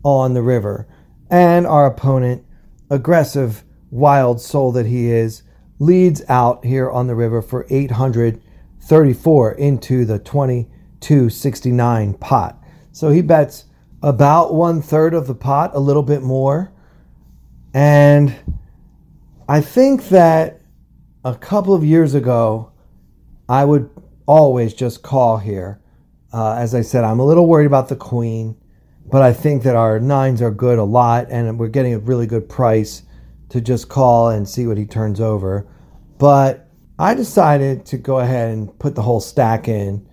on 0.04 0.34
the 0.34 0.42
river. 0.42 0.88
And 1.30 1.68
our 1.68 1.86
opponent, 1.86 2.46
aggressive, 2.90 3.64
wild 3.92 4.42
soul 4.42 4.72
that 4.74 4.86
he 4.86 5.10
is, 5.10 5.44
leads 5.80 6.22
out 6.28 6.66
here 6.66 6.90
on 6.90 7.08
the 7.08 7.16
river 7.16 7.42
for 7.42 7.66
834 7.70 9.52
into 9.54 10.06
the 10.06 10.20
2269 10.20 12.14
pot. 12.16 12.64
So 12.92 13.10
he 13.10 13.22
bets 13.22 13.66
about 14.02 14.54
one 14.54 14.82
third 14.82 15.14
of 15.14 15.28
the 15.28 15.36
pot, 15.36 15.72
a 15.74 15.80
little 15.80 16.04
bit 16.04 16.22
more. 16.24 16.72
And 17.74 18.36
I 19.48 19.62
think 19.62 20.10
that 20.10 20.62
a 21.24 21.36
couple 21.36 21.74
of 21.74 21.84
years 21.84 22.14
ago, 22.14 22.72
I 23.50 23.66
would 23.66 23.90
always 24.26 24.74
just 24.74 25.04
call 25.04 25.38
here. 25.38 25.82
Uh, 26.34 26.54
as 26.54 26.76
I 26.76 26.82
said, 26.82 27.04
I'm 27.04 27.20
a 27.20 27.26
little 27.26 27.48
worried 27.48 27.66
about 27.66 27.90
the 27.90 27.96
queen 27.96 28.58
but 29.10 29.22
I 29.22 29.32
think 29.32 29.64
that 29.64 29.76
our 29.76 30.00
nines 30.00 30.42
are 30.42 30.52
good 30.52 30.80
a 30.80 30.84
lot, 30.84 31.28
and 31.30 31.58
we're 31.58 31.70
getting 31.70 31.94
a 31.94 32.00
really 32.00 32.28
good 32.28 32.50
price 32.50 33.04
to 33.50 33.62
just 33.62 33.88
call 33.88 34.30
and 34.30 34.48
see 34.48 34.68
what 34.68 34.78
he 34.78 34.86
turns 34.86 35.22
over. 35.22 35.66
But 36.18 36.70
I 37.00 37.14
decided 37.14 37.86
to 37.88 37.98
go 37.98 38.20
ahead 38.20 38.52
and 38.52 38.78
put 38.80 38.96
the 38.96 39.04
whole 39.04 39.22
stack 39.22 39.68
in. 39.68 40.08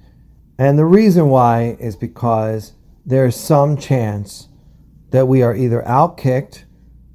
And 0.58 0.78
the 0.78 0.84
reason 0.84 1.28
why 1.28 1.76
is 1.80 1.96
because 1.96 2.74
there's 3.04 3.34
some 3.34 3.76
chance 3.76 4.48
that 5.10 5.26
we 5.26 5.42
are 5.42 5.56
either 5.56 5.82
outkicked, 5.82 6.64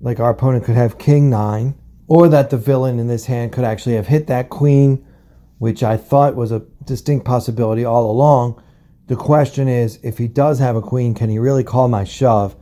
like 0.02 0.20
our 0.20 0.32
opponent 0.32 0.66
could 0.66 0.76
have 0.76 0.98
king 0.98 1.30
nine, 1.30 1.76
or 2.08 2.28
that 2.28 2.50
the 2.50 2.58
villain 2.58 3.00
in 3.00 3.08
this 3.08 3.26
hand 3.26 3.54
could 3.54 3.64
actually 3.64 3.96
have 3.96 4.08
hit 4.08 4.28
that 4.28 4.50
queen, 4.50 5.06
which 5.60 5.84
I 5.84 5.96
thought 5.96 6.36
was 6.36 6.52
a 6.52 6.66
distinct 6.84 7.26
possibility 7.26 7.86
all 7.86 8.12
along 8.12 8.62
the 9.10 9.16
question 9.16 9.68
is, 9.68 9.98
if 10.04 10.20
he 10.20 10.28
does 10.28 10.60
have 10.60 10.76
a 10.76 10.84
queen, 10.84 11.16
can 11.16 11.32
he 11.32 11.40
really 11.40 11.64
call 11.64 11.88
my 11.88 12.04
shove? 12.04 12.56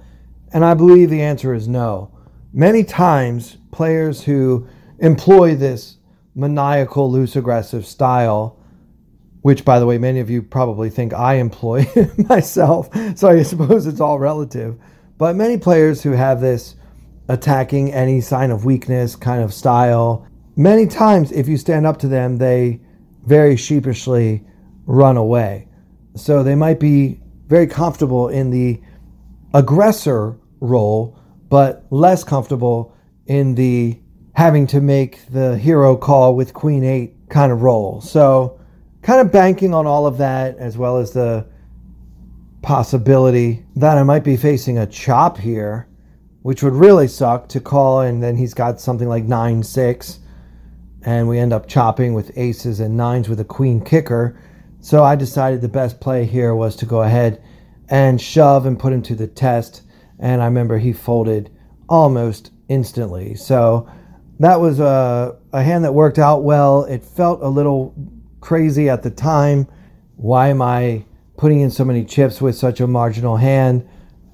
And 0.54 0.64
I 0.64 0.76
believe 0.76 1.10
the 1.10 1.22
answer 1.22 1.54
is 1.54 1.68
no. 1.68 2.10
Many 2.54 2.86
times, 2.86 3.58
players 3.72 4.24
who 4.24 4.66
employ 5.00 5.56
this 5.56 5.98
maniacal, 6.36 7.12
loose, 7.12 7.36
aggressive 7.36 7.86
style, 7.86 8.58
which, 9.42 9.66
by 9.66 9.78
the 9.78 9.86
way, 9.86 9.98
many 9.98 10.22
of 10.22 10.30
you 10.30 10.42
probably 10.42 10.90
think 10.90 11.14
I 11.14 11.34
employ 11.34 11.86
myself, 12.30 12.90
so 13.18 13.28
I 13.28 13.44
suppose 13.44 13.86
it's 13.86 14.00
all 14.00 14.18
relative. 14.18 14.80
But 15.18 15.36
many 15.36 15.58
players 15.58 16.02
who 16.02 16.12
have 16.12 16.40
this 16.40 16.78
attacking 17.28 17.92
any 17.92 18.22
sign 18.22 18.52
of 18.52 18.64
weakness 18.64 19.18
kind 19.18 19.44
of 19.44 19.54
style, 19.54 20.26
many 20.56 20.88
times, 20.88 21.34
if 21.34 21.50
you 21.50 21.58
stand 21.58 21.86
up 21.86 21.98
to 22.00 22.08
them, 22.08 22.38
they 22.38 22.80
very 23.26 23.58
sheepishly 23.58 24.46
run 24.86 25.18
away. 25.18 25.67
So 26.18 26.44
they 26.44 26.56
might 26.56 26.80
be 26.80 27.20
very 27.48 27.68
comfortable 27.68 28.30
in 28.30 28.50
the 28.52 28.82
aggressor 29.54 30.38
role, 30.60 31.18
but 31.50 31.86
less 31.90 32.24
comfortable 32.24 32.96
in 33.28 33.56
the 33.56 34.00
having 34.34 34.68
to 34.68 34.80
make 34.80 35.26
the 35.32 35.58
hero 35.58 35.96
call 35.96 36.36
with 36.36 36.54
queen 36.54 36.84
eight 36.84 37.14
kind 37.30 37.52
of 37.52 37.64
role. 37.64 38.02
So, 38.02 38.60
kind 39.02 39.20
of 39.20 39.32
banking 39.32 39.74
on 39.74 39.88
all 39.88 40.06
of 40.06 40.18
that, 40.20 40.58
as 40.58 40.78
well 40.78 40.98
as 40.98 41.12
the 41.12 41.48
possibility 42.62 43.66
that 43.76 43.98
I 43.98 44.04
might 44.04 44.24
be 44.24 44.38
facing 44.38 44.78
a 44.78 44.86
chop 44.86 45.38
here, 45.38 45.88
which 46.44 46.62
would 46.62 46.74
really 46.74 47.08
suck 47.08 47.48
to 47.50 47.60
call, 47.60 48.02
and 48.02 48.22
then 48.22 48.38
he's 48.38 48.54
got 48.54 48.80
something 48.80 49.08
like 49.08 49.24
9 49.24 49.64
6, 49.64 50.20
and 51.04 51.28
we 51.28 51.40
end 51.40 51.54
up 51.54 51.68
chopping 51.68 52.14
with 52.14 52.38
aces 52.38 52.80
and 52.80 52.96
nines 52.96 53.30
with 53.30 53.40
a 53.40 53.46
queen 53.46 53.82
kicker. 53.84 54.40
So 54.88 55.04
I 55.04 55.18
decided 55.18 55.60
the 55.60 55.68
best 55.68 56.00
play 56.00 56.24
here 56.24 56.56
was 56.56 56.78
to 56.78 56.86
go 56.86 57.02
ahead 57.02 57.44
and 57.90 58.22
shove 58.22 58.66
and 58.66 58.80
put 58.80 58.94
him 58.94 59.02
to 59.02 59.16
the 59.16 59.28
test. 59.28 59.82
And 60.18 60.42
I 60.42 60.46
remember 60.46 60.78
he 60.78 60.94
folded 60.94 61.52
almost 61.90 62.52
instantly. 62.70 63.36
So 63.36 63.92
that 64.40 64.62
was 64.62 64.80
a, 64.80 65.38
a 65.52 65.62
hand 65.62 65.84
that 65.84 65.94
worked 65.94 66.20
out 66.20 66.46
well. 66.46 66.86
It 66.86 67.04
felt 67.04 67.42
a 67.42 67.50
little 67.50 67.94
crazy 68.40 68.88
at 68.88 69.04
the 69.04 69.10
time. 69.10 69.68
Why 70.16 70.48
am 70.48 70.62
I 70.62 71.04
putting 71.36 71.60
in 71.60 71.70
so 71.70 71.84
many 71.84 72.06
chips 72.06 72.42
with 72.42 72.56
such 72.56 72.80
a 72.80 72.88
marginal 72.88 73.36
hand? 73.36 73.86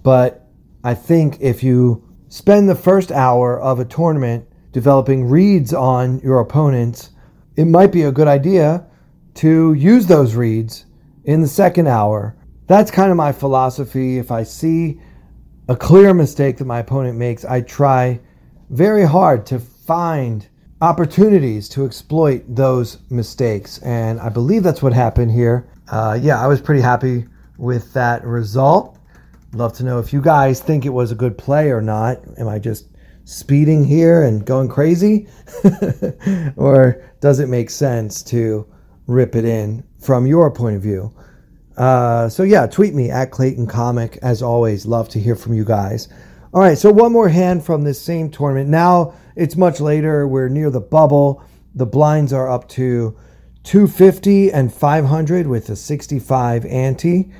But 0.03 0.47
I 0.83 0.93
think 0.93 1.39
if 1.41 1.63
you 1.63 2.07
spend 2.27 2.69
the 2.69 2.75
first 2.75 3.11
hour 3.11 3.59
of 3.59 3.79
a 3.79 3.85
tournament 3.85 4.47
developing 4.71 5.27
reads 5.27 5.73
on 5.73 6.19
your 6.19 6.39
opponents, 6.39 7.09
it 7.55 7.65
might 7.65 7.91
be 7.91 8.03
a 8.03 8.11
good 8.11 8.27
idea 8.27 8.85
to 9.35 9.73
use 9.73 10.05
those 10.05 10.35
reads 10.35 10.85
in 11.25 11.41
the 11.41 11.47
second 11.47 11.87
hour. 11.87 12.35
That's 12.67 12.91
kind 12.91 13.11
of 13.11 13.17
my 13.17 13.31
philosophy. 13.31 14.17
If 14.17 14.31
I 14.31 14.43
see 14.43 14.99
a 15.67 15.75
clear 15.75 16.13
mistake 16.13 16.57
that 16.57 16.65
my 16.65 16.79
opponent 16.79 17.17
makes, 17.17 17.45
I 17.45 17.61
try 17.61 18.19
very 18.69 19.05
hard 19.05 19.45
to 19.47 19.59
find 19.59 20.47
opportunities 20.81 21.69
to 21.69 21.85
exploit 21.85 22.43
those 22.47 22.99
mistakes. 23.09 23.77
And 23.79 24.19
I 24.19 24.29
believe 24.29 24.63
that's 24.63 24.81
what 24.81 24.93
happened 24.93 25.31
here. 25.31 25.69
Uh, 25.89 26.17
yeah, 26.21 26.41
I 26.41 26.47
was 26.47 26.61
pretty 26.61 26.81
happy 26.81 27.25
with 27.57 27.93
that 27.93 28.23
result. 28.25 28.97
Love 29.53 29.73
to 29.73 29.83
know 29.83 29.99
if 29.99 30.11
you 30.11 30.21
guys 30.21 30.59
think 30.59 30.85
it 30.85 30.89
was 30.89 31.11
a 31.11 31.15
good 31.15 31.37
play 31.37 31.69
or 31.69 31.81
not. 31.81 32.19
Am 32.37 32.47
I 32.47 32.59
just 32.59 32.87
speeding 33.23 33.83
here 33.83 34.23
and 34.23 34.45
going 34.45 34.67
crazy? 34.67 35.27
or 36.57 37.09
does 37.21 37.39
it 37.39 37.47
make 37.47 37.69
sense 37.69 38.23
to 38.23 38.67
rip 39.07 39.35
it 39.35 39.45
in 39.45 39.83
from 39.99 40.27
your 40.27 40.51
point 40.51 40.75
of 40.75 40.81
view? 40.81 41.13
Uh, 41.77 42.29
so 42.29 42.43
yeah, 42.43 42.67
tweet 42.67 42.93
me 42.93 43.09
at 43.09 43.31
Clayton 43.31 43.67
Comic. 43.67 44.17
As 44.21 44.41
always, 44.41 44.85
love 44.85 45.09
to 45.09 45.19
hear 45.19 45.35
from 45.35 45.53
you 45.53 45.65
guys. 45.65 46.07
All 46.53 46.61
right, 46.61 46.77
so 46.77 46.91
one 46.91 47.11
more 47.11 47.29
hand 47.29 47.65
from 47.65 47.83
this 47.83 47.99
same 47.99 48.29
tournament. 48.29 48.69
Now 48.69 49.15
it's 49.35 49.55
much 49.55 49.79
later. 49.79 50.27
We're 50.27 50.49
near 50.49 50.69
the 50.69 50.81
bubble. 50.81 51.43
The 51.73 51.87
blinds 51.87 52.31
are 52.31 52.49
up 52.49 52.69
to 52.69 53.17
250 53.63 54.51
and 54.51 54.71
500 54.71 55.47
with 55.47 55.69
a 55.69 55.75
65 55.75 56.65
ante. 56.65 57.31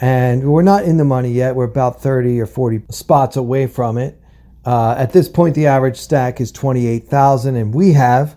And 0.00 0.50
we're 0.50 0.62
not 0.62 0.84
in 0.84 0.96
the 0.96 1.04
money 1.04 1.32
yet. 1.32 1.56
We're 1.56 1.64
about 1.64 2.00
30 2.00 2.40
or 2.40 2.46
40 2.46 2.82
spots 2.90 3.36
away 3.36 3.66
from 3.66 3.98
it. 3.98 4.20
Uh, 4.64 4.94
at 4.96 5.12
this 5.12 5.28
point, 5.28 5.54
the 5.54 5.66
average 5.66 5.96
stack 5.96 6.40
is 6.40 6.52
28,000, 6.52 7.56
and 7.56 7.74
we 7.74 7.92
have 7.94 8.36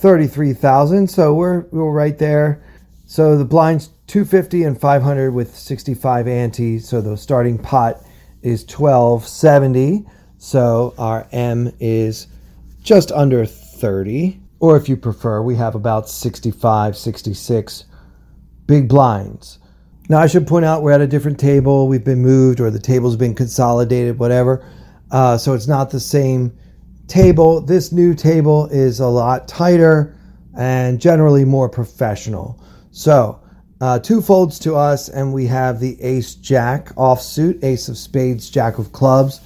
33,000. 0.00 1.08
So 1.08 1.34
we're, 1.34 1.60
we're 1.70 1.92
right 1.92 2.16
there. 2.16 2.62
So 3.06 3.36
the 3.36 3.44
blinds 3.44 3.90
250 4.06 4.64
and 4.64 4.80
500 4.80 5.32
with 5.32 5.54
65 5.54 6.26
ante. 6.26 6.78
So 6.78 7.00
the 7.00 7.16
starting 7.16 7.58
pot 7.58 8.02
is 8.42 8.62
1270. 8.62 10.06
So 10.38 10.94
our 10.96 11.28
M 11.32 11.72
is 11.80 12.28
just 12.82 13.12
under 13.12 13.44
30. 13.44 14.40
Or 14.58 14.76
if 14.76 14.88
you 14.88 14.96
prefer, 14.96 15.42
we 15.42 15.56
have 15.56 15.74
about 15.74 16.08
65, 16.08 16.96
66 16.96 17.84
big 18.66 18.88
blinds. 18.88 19.58
Now, 20.08 20.18
I 20.18 20.26
should 20.26 20.46
point 20.46 20.64
out 20.64 20.82
we're 20.82 20.92
at 20.92 21.00
a 21.00 21.06
different 21.06 21.38
table. 21.38 21.88
We've 21.88 22.04
been 22.04 22.20
moved, 22.20 22.60
or 22.60 22.70
the 22.70 22.80
table's 22.80 23.16
been 23.16 23.34
consolidated, 23.34 24.18
whatever. 24.18 24.66
Uh, 25.10 25.38
so 25.38 25.54
it's 25.54 25.68
not 25.68 25.90
the 25.90 26.00
same 26.00 26.56
table. 27.10 27.60
This 27.60 27.92
new 27.92 28.14
table 28.14 28.66
is 28.66 29.00
a 29.00 29.06
lot 29.06 29.48
tighter 29.48 30.16
and 30.56 31.00
generally 31.00 31.44
more 31.44 31.68
professional. 31.68 32.62
So, 32.92 33.40
uh, 33.80 33.98
two 33.98 34.20
folds 34.20 34.58
to 34.60 34.76
us, 34.76 35.08
and 35.08 35.32
we 35.32 35.46
have 35.46 35.80
the 35.80 36.00
ace 36.02 36.34
jack 36.34 36.94
offsuit, 36.96 37.62
ace 37.64 37.88
of 37.88 37.96
spades, 37.96 38.50
jack 38.50 38.78
of 38.78 38.92
clubs 38.92 39.40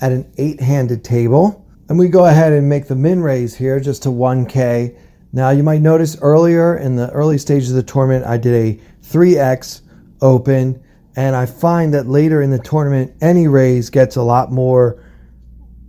at 0.00 0.12
an 0.12 0.32
eight 0.38 0.60
handed 0.60 1.04
table. 1.04 1.66
And 1.88 1.98
we 1.98 2.08
go 2.08 2.26
ahead 2.26 2.52
and 2.52 2.68
make 2.68 2.86
the 2.86 2.94
min 2.94 3.20
raise 3.20 3.54
here 3.54 3.80
just 3.80 4.04
to 4.04 4.10
1K. 4.10 4.96
Now, 5.32 5.50
you 5.50 5.62
might 5.62 5.80
notice 5.80 6.16
earlier 6.22 6.76
in 6.76 6.96
the 6.96 7.10
early 7.10 7.36
stages 7.36 7.70
of 7.70 7.76
the 7.76 7.82
tournament, 7.82 8.26
I 8.26 8.36
did 8.36 8.54
a 8.54 8.80
3X 9.02 9.82
open, 10.22 10.82
and 11.16 11.34
I 11.34 11.46
find 11.46 11.92
that 11.94 12.06
later 12.06 12.42
in 12.42 12.50
the 12.50 12.58
tournament, 12.58 13.12
any 13.20 13.48
raise 13.48 13.90
gets 13.90 14.16
a 14.16 14.22
lot 14.22 14.52
more 14.52 15.02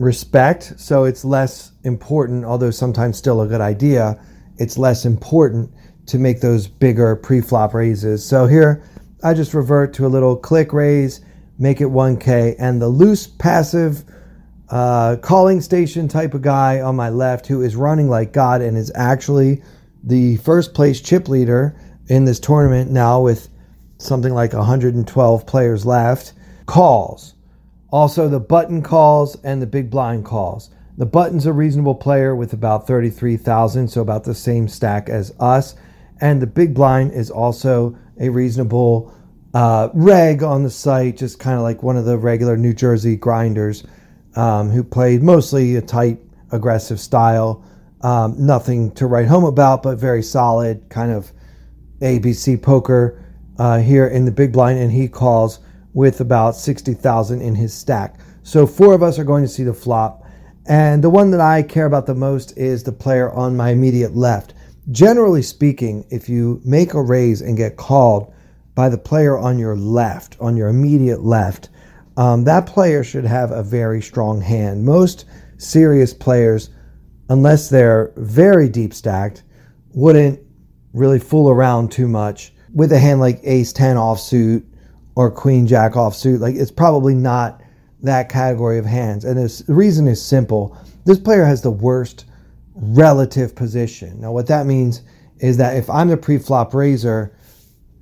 respect. 0.01 0.73
So 0.77 1.03
it's 1.03 1.23
less 1.23 1.71
important, 1.83 2.43
although 2.43 2.71
sometimes 2.71 3.17
still 3.17 3.41
a 3.41 3.47
good 3.47 3.61
idea. 3.61 4.19
It's 4.57 4.77
less 4.77 5.05
important 5.05 5.71
to 6.07 6.17
make 6.17 6.41
those 6.41 6.67
bigger 6.67 7.15
pre-flop 7.15 7.73
raises. 7.73 8.25
So 8.25 8.47
here 8.47 8.83
I 9.23 9.33
just 9.33 9.53
revert 9.53 9.93
to 9.93 10.05
a 10.05 10.09
little 10.09 10.35
click 10.35 10.73
raise, 10.73 11.21
make 11.59 11.81
it 11.81 11.87
1K, 11.87 12.55
and 12.57 12.81
the 12.81 12.89
loose 12.89 13.27
passive 13.27 14.03
uh, 14.69 15.17
calling 15.21 15.61
station 15.61 16.07
type 16.07 16.33
of 16.33 16.41
guy 16.41 16.81
on 16.81 16.95
my 16.95 17.09
left 17.09 17.45
who 17.45 17.61
is 17.61 17.75
running 17.75 18.09
like 18.09 18.33
God 18.33 18.61
and 18.61 18.77
is 18.77 18.91
actually 18.95 19.61
the 20.03 20.37
first 20.37 20.73
place 20.73 20.99
chip 20.99 21.29
leader 21.29 21.79
in 22.07 22.25
this 22.25 22.39
tournament 22.39 22.89
now 22.89 23.21
with 23.21 23.49
something 23.99 24.33
like 24.33 24.53
112 24.53 25.45
players 25.45 25.85
left 25.85 26.33
calls. 26.65 27.35
Also, 27.91 28.29
the 28.29 28.39
button 28.39 28.81
calls 28.81 29.35
and 29.43 29.61
the 29.61 29.67
big 29.67 29.89
blind 29.89 30.25
calls. 30.25 30.69
The 30.97 31.05
button's 31.05 31.45
a 31.45 31.53
reasonable 31.53 31.95
player 31.95 32.35
with 32.35 32.53
about 32.53 32.87
33,000, 32.87 33.87
so 33.89 34.01
about 34.01 34.23
the 34.23 34.35
same 34.35 34.67
stack 34.67 35.09
as 35.09 35.33
us. 35.39 35.75
And 36.21 36.41
the 36.41 36.47
big 36.47 36.73
blind 36.73 37.11
is 37.11 37.29
also 37.29 37.97
a 38.19 38.29
reasonable 38.29 39.13
uh, 39.53 39.89
reg 39.93 40.43
on 40.43 40.63
the 40.63 40.69
site, 40.69 41.17
just 41.17 41.39
kind 41.39 41.57
of 41.57 41.63
like 41.63 41.83
one 41.83 41.97
of 41.97 42.05
the 42.05 42.17
regular 42.17 42.55
New 42.55 42.73
Jersey 42.73 43.15
grinders 43.15 43.83
um, 44.35 44.69
who 44.69 44.83
played 44.83 45.21
mostly 45.21 45.75
a 45.75 45.81
tight, 45.81 46.19
aggressive 46.51 46.99
style. 46.99 47.63
Um, 48.01 48.35
nothing 48.45 48.91
to 48.91 49.05
write 49.05 49.27
home 49.27 49.43
about, 49.43 49.83
but 49.83 49.97
very 49.97 50.23
solid 50.23 50.89
kind 50.89 51.11
of 51.11 51.31
ABC 51.99 52.61
poker 52.61 53.23
uh, 53.57 53.79
here 53.79 54.07
in 54.07 54.25
the 54.25 54.31
big 54.31 54.53
blind. 54.53 54.79
And 54.79 54.91
he 54.91 55.07
calls 55.07 55.59
with 55.93 56.21
about 56.21 56.55
60,000 56.55 57.41
in 57.41 57.55
his 57.55 57.73
stack. 57.73 58.19
So 58.43 58.65
four 58.65 58.93
of 58.93 59.03
us 59.03 59.19
are 59.19 59.23
going 59.23 59.43
to 59.43 59.49
see 59.49 59.63
the 59.63 59.73
flop. 59.73 60.23
And 60.67 61.03
the 61.03 61.09
one 61.09 61.31
that 61.31 61.41
I 61.41 61.63
care 61.63 61.85
about 61.85 62.05
the 62.05 62.15
most 62.15 62.57
is 62.57 62.83
the 62.83 62.91
player 62.91 63.31
on 63.31 63.57
my 63.57 63.69
immediate 63.69 64.15
left. 64.15 64.53
Generally 64.91 65.43
speaking, 65.43 66.05
if 66.09 66.29
you 66.29 66.61
make 66.63 66.93
a 66.93 67.01
raise 67.01 67.41
and 67.41 67.57
get 67.57 67.77
called 67.77 68.33
by 68.73 68.89
the 68.89 68.97
player 68.97 69.37
on 69.37 69.59
your 69.59 69.75
left, 69.75 70.37
on 70.39 70.55
your 70.55 70.69
immediate 70.69 71.21
left, 71.21 71.69
um, 72.17 72.43
that 72.43 72.65
player 72.65 73.03
should 73.03 73.25
have 73.25 73.51
a 73.51 73.63
very 73.63 74.01
strong 74.01 74.41
hand. 74.41 74.83
Most 74.83 75.25
serious 75.57 76.13
players, 76.13 76.69
unless 77.29 77.69
they're 77.69 78.11
very 78.17 78.69
deep 78.69 78.93
stacked, 78.93 79.43
wouldn't 79.93 80.39
really 80.93 81.19
fool 81.19 81.49
around 81.49 81.91
too 81.91 82.07
much 82.07 82.53
with 82.73 82.91
a 82.91 82.99
hand 82.99 83.19
like 83.19 83.39
ace 83.43 83.71
10 83.73 83.95
offsuit 83.95 84.63
or 85.15 85.31
queen 85.31 85.67
jack 85.67 85.93
offsuit. 85.93 86.39
Like 86.39 86.55
it's 86.55 86.71
probably 86.71 87.15
not 87.15 87.61
that 88.01 88.29
category 88.29 88.77
of 88.77 88.85
hands. 88.85 89.25
And 89.25 89.37
the 89.37 89.63
reason 89.73 90.07
is 90.07 90.23
simple. 90.23 90.77
This 91.05 91.19
player 91.19 91.45
has 91.45 91.61
the 91.61 91.71
worst 91.71 92.25
relative 92.75 93.55
position. 93.55 94.19
Now, 94.21 94.31
what 94.31 94.47
that 94.47 94.65
means 94.65 95.01
is 95.39 95.57
that 95.57 95.75
if 95.75 95.89
I'm 95.89 96.07
the 96.07 96.17
pre-flop 96.17 96.73
raiser, 96.73 97.35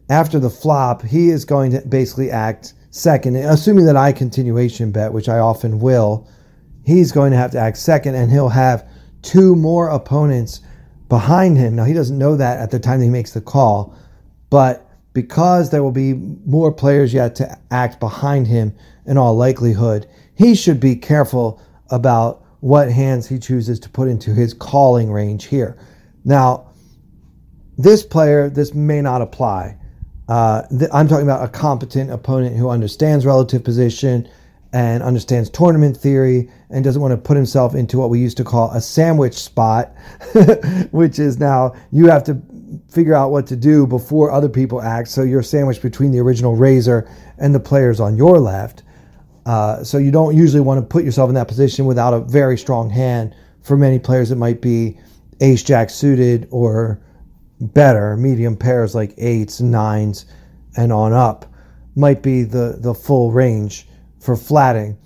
after 0.10 0.40
the 0.40 0.50
flop, 0.50 1.04
he 1.04 1.30
is 1.30 1.46
going 1.46 1.72
to 1.72 1.82
basically 1.82 2.32
act 2.32 2.74
second, 2.92 3.36
assuming 3.36 3.86
that 3.86 3.96
I 3.96 4.12
continuation 4.12 4.92
bet, 4.92 5.14
which 5.14 5.30
I 5.30 5.40
often 5.40 5.80
will. 5.80 6.28
He's 6.86 7.12
going 7.12 7.32
to 7.32 7.38
have 7.38 7.52
to 7.52 7.60
act 7.60 7.78
second, 7.78 8.16
and 8.16 8.32
he'll 8.32 8.50
have 8.50 8.90
two 9.22 9.56
more 9.56 9.90
opponents 9.90 10.62
behind 11.08 11.58
him. 11.58 11.76
Now, 11.76 11.84
he 11.84 11.94
doesn't 11.94 12.18
know 12.18 12.36
that 12.36 12.58
at 12.60 12.72
the 12.72 12.80
time 12.80 13.02
he 13.02 13.10
makes 13.10 13.34
the 13.34 13.42
call, 13.42 13.96
but 14.50 14.89
because 15.14 15.70
there 15.70 15.84
will 15.84 15.92
be 15.92 16.14
more 16.14 16.72
players 16.72 17.14
yet 17.14 17.36
to 17.36 17.58
act 17.72 18.00
behind 18.00 18.48
him 18.48 18.76
in 19.06 19.18
all 19.18 19.36
likelihood, 19.36 20.08
he 20.36 20.56
should 20.56 20.80
be 20.80 20.96
careful 20.96 21.62
about 21.90 22.44
what 22.60 22.92
hands 22.92 23.28
he 23.28 23.40
chooses 23.40 23.80
to 23.80 23.90
put 23.90 24.08
into 24.08 24.34
his 24.34 24.54
calling 24.54 25.12
range 25.12 25.46
here. 25.46 25.78
Now, 26.26 26.72
this 27.78 28.04
player, 28.04 28.50
this 28.50 28.74
may 28.74 29.02
not 29.02 29.22
apply. 29.22 29.78
Uh, 30.28 30.64
th- 30.68 30.92
I'm 30.94 31.08
talking 31.08 31.26
about 31.26 31.44
a 31.44 31.48
competent 31.48 32.12
opponent 32.12 32.56
who 32.56 32.70
understands 32.70 33.26
relative 33.26 33.64
position 33.64 34.30
and 34.74 35.02
understands 35.02 35.50
tournament 35.50 35.98
theory 35.98 36.50
and 36.70 36.84
doesn't 36.84 37.02
want 37.02 37.12
to 37.12 37.18
put 37.18 37.36
himself 37.36 37.74
into 37.74 37.98
what 37.98 38.10
we 38.10 38.20
used 38.20 38.38
to 38.38 38.44
call 38.44 38.70
a 38.72 38.82
sandwich 38.82 39.34
spot, 39.34 39.96
which 40.92 41.18
is 41.18 41.40
now 41.40 41.74
you 41.92 42.08
have 42.08 42.24
to 42.26 42.40
figure 42.90 43.16
out 43.16 43.32
what 43.32 43.48
to 43.48 43.56
do 43.56 43.88
before 43.88 44.32
other 44.32 44.50
people 44.50 44.82
act. 44.82 45.10
So 45.10 45.24
you're 45.24 45.44
sandwiched 45.44 45.82
between 45.82 46.12
the 46.12 46.20
original 46.20 46.56
raiser 46.56 47.10
and 47.38 47.54
the 47.54 47.60
players 47.60 48.00
on 48.00 48.18
your 48.18 48.40
left. 48.40 48.84
Uh, 49.46 49.84
so 49.84 49.98
you 49.98 50.12
don't 50.12 50.36
usually 50.36 50.62
want 50.62 50.80
to 50.80 50.86
put 50.86 51.04
yourself 51.04 51.30
in 51.30 51.36
that 51.36 51.48
position 51.48 51.86
without 51.86 52.14
a 52.14 52.20
very 52.20 52.58
strong 52.58 52.90
hand. 52.90 53.36
For 53.62 53.76
many 53.78 54.00
players, 54.00 54.32
it 54.32 54.36
might 54.36 54.62
be 54.62 55.00
ace 55.42 55.64
jack 55.64 55.90
suited 55.90 56.48
or 56.52 57.02
better 57.60 58.16
medium 58.16 58.56
pairs 58.56 58.96
like 58.96 59.14
eights, 59.18 59.60
nines, 59.60 60.26
and 60.78 60.94
on 60.94 61.14
up 61.14 61.46
might 61.96 62.22
be 62.22 62.44
the 62.44 62.78
the 62.80 62.94
full 62.94 63.32
range 63.32 63.88
for 64.20 64.36
flatting. 64.36 64.98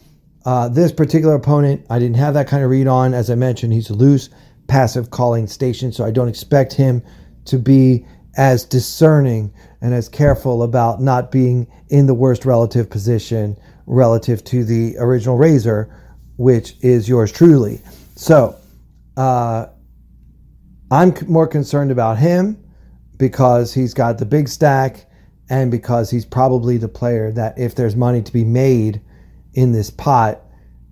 Uh, 0.45 0.67
this 0.67 0.91
particular 0.91 1.35
opponent, 1.35 1.85
I 1.89 1.99
didn't 1.99 2.17
have 2.17 2.33
that 2.33 2.47
kind 2.47 2.63
of 2.63 2.69
read 2.69 2.87
on. 2.87 3.13
As 3.13 3.29
I 3.29 3.35
mentioned, 3.35 3.71
he's 3.73 3.89
a 3.89 3.93
loose, 3.93 4.29
passive 4.67 5.09
calling 5.09 5.47
station, 5.47 5.91
so 5.91 6.03
I 6.03 6.11
don't 6.11 6.27
expect 6.27 6.73
him 6.73 7.01
to 7.45 7.57
be 7.57 8.05
as 8.35 8.65
discerning 8.65 9.53
and 9.81 9.93
as 9.93 10.09
careful 10.09 10.63
about 10.63 11.01
not 11.01 11.31
being 11.31 11.67
in 11.89 12.07
the 12.07 12.13
worst 12.13 12.45
relative 12.45 12.89
position 12.89 13.55
relative 13.85 14.43
to 14.45 14.63
the 14.63 14.95
original 14.97 15.37
raiser, 15.37 15.93
which 16.37 16.75
is 16.81 17.07
yours 17.07 17.31
truly. 17.31 17.81
So, 18.15 18.55
uh, 19.17 19.67
I'm 20.89 21.13
more 21.27 21.47
concerned 21.47 21.91
about 21.91 22.17
him 22.19 22.63
because 23.17 23.73
he's 23.73 23.93
got 23.93 24.17
the 24.17 24.25
big 24.25 24.47
stack 24.47 25.05
and 25.49 25.71
because 25.71 26.09
he's 26.09 26.25
probably 26.25 26.77
the 26.77 26.87
player 26.87 27.31
that 27.31 27.57
if 27.57 27.75
there's 27.75 27.95
money 27.95 28.21
to 28.21 28.33
be 28.33 28.43
made 28.43 29.01
in 29.53 29.71
this 29.71 29.89
pot, 29.89 30.41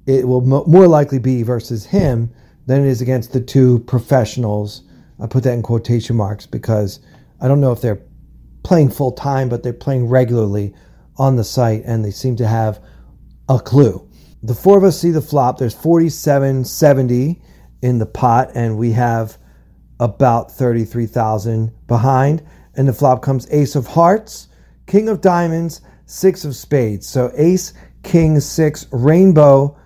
it 0.06 0.28
will 0.28 0.42
more 0.42 0.88
likely 0.88 1.20
be 1.20 1.44
versus 1.44 1.86
him 1.86 2.32
than 2.66 2.86
it 2.86 2.88
is 2.88 3.02
against 3.02 3.34
the 3.34 3.42
two 3.42 3.80
professionals. 3.80 4.84
I 5.22 5.28
put 5.28 5.44
that 5.44 5.54
in 5.54 5.62
quotation 5.62 6.16
marks 6.16 6.46
because 6.46 7.00
I 7.40 7.48
don't 7.48 7.62
know 7.62 7.72
if 7.72 7.82
they're 7.82 8.02
playing 8.64 8.90
full 8.90 9.12
time, 9.12 9.50
but 9.50 9.64
they're 9.64 9.74
playing 9.74 10.10
regularly 10.10 10.74
on 11.18 11.36
the 11.36 11.44
site 11.44 11.84
and 11.86 12.04
they 12.04 12.12
seem 12.12 12.36
to 12.38 12.48
have 12.48 12.84
a 13.48 13.60
clue. 13.60 14.08
The 14.44 14.56
four 14.56 14.78
of 14.78 14.84
us 14.84 15.00
see 15.00 15.12
the 15.12 15.22
flop. 15.22 15.60
There's 15.60 15.76
4770 15.76 17.42
in 17.84 18.00
the 18.00 18.06
pot, 18.08 18.52
and 18.56 18.78
we 18.78 18.92
have 18.94 19.38
about 20.00 20.52
33,000 20.52 21.72
behind. 21.88 22.44
And 22.76 22.88
the 22.88 22.94
flop 22.94 23.22
comes 23.22 23.48
Ace 23.52 23.76
of 23.76 23.86
Hearts, 23.86 24.48
King 24.88 25.10
of 25.10 25.22
Diamonds, 25.22 25.82
Six 26.06 26.44
of 26.44 26.56
Spades. 26.56 27.08
So 27.08 27.32
Ace, 27.36 27.74
King, 28.02 28.40
Six, 28.40 28.88
Rainbow, 28.92 29.78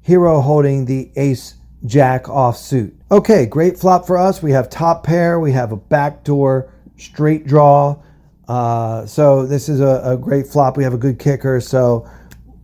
Hero 0.00 0.40
holding 0.40 0.84
the 0.84 1.10
Ace 1.16 1.54
Jack 1.86 2.28
off 2.28 2.56
suit. 2.56 2.96
Okay, 3.10 3.46
great 3.46 3.78
flop 3.78 4.06
for 4.06 4.16
us. 4.16 4.42
We 4.42 4.52
have 4.52 4.70
top 4.70 5.04
pair, 5.04 5.40
we 5.40 5.52
have 5.52 5.72
a 5.72 5.76
backdoor 5.76 6.72
straight 6.96 7.46
draw. 7.46 7.96
Uh, 8.48 9.04
so 9.06 9.46
this 9.46 9.68
is 9.68 9.80
a, 9.80 10.00
a 10.04 10.16
great 10.16 10.46
flop. 10.46 10.76
We 10.76 10.84
have 10.84 10.94
a 10.94 10.98
good 10.98 11.18
kicker. 11.18 11.60
So 11.60 12.08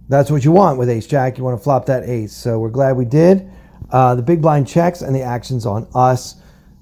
that's 0.09 0.31
what 0.31 0.45
you 0.45 0.53
want 0.53 0.79
with 0.79 0.89
Ace 0.89 1.07
Jack. 1.07 1.37
You 1.39 1.45
want 1.45 1.59
to 1.59 1.63
flop 1.63 1.87
that 1.87 2.09
ace. 2.09 2.33
So 2.33 2.59
we're 2.59 2.71
glad 2.71 2.97
we 2.97 3.05
did. 3.05 3.49
Uh, 3.91 4.15
the 4.15 4.23
big 4.23 4.41
blind 4.43 4.69
checks 4.69 5.03
and 5.03 5.15
the 5.15 5.23
actions 5.23 5.67
on 5.67 5.87
us. 5.95 6.37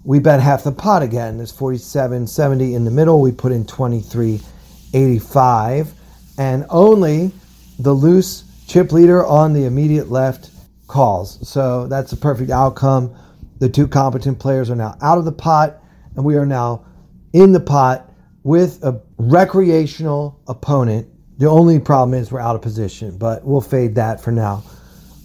We 0.04 0.18
bet 0.18 0.40
half 0.40 0.64
the 0.64 0.72
pot 0.72 1.02
again. 1.02 1.36
There's 1.36 1.52
47.70 1.52 2.74
in 2.74 2.84
the 2.84 2.90
middle. 2.90 3.20
We 3.20 3.32
put 3.32 3.52
in 3.52 3.64
23.85. 3.64 5.92
And 6.38 6.64
only 6.70 7.32
the 7.78 7.92
loose 7.92 8.44
chip 8.66 8.92
leader 8.92 9.26
on 9.26 9.52
the 9.52 9.64
immediate 9.64 10.10
left 10.10 10.50
calls. 10.88 11.46
So 11.48 11.86
that's 11.86 12.12
a 12.12 12.16
perfect 12.16 12.50
outcome. 12.50 13.14
The 13.60 13.68
two 13.68 13.86
competent 13.86 14.38
players 14.38 14.70
are 14.70 14.76
now 14.76 14.96
out 15.00 15.18
of 15.18 15.24
the 15.24 15.32
pot, 15.32 15.80
and 16.16 16.24
we 16.24 16.36
are 16.36 16.46
now 16.46 16.84
in 17.32 17.52
the 17.52 17.60
pot 17.60 18.10
with 18.42 18.82
a 18.82 19.00
recreational 19.18 20.40
opponent. 20.48 21.06
The 21.38 21.46
only 21.46 21.78
problem 21.78 22.18
is 22.18 22.32
we're 22.32 22.40
out 22.40 22.56
of 22.56 22.62
position, 22.62 23.16
but 23.16 23.44
we'll 23.44 23.60
fade 23.60 23.94
that 23.94 24.20
for 24.20 24.32
now. 24.32 24.64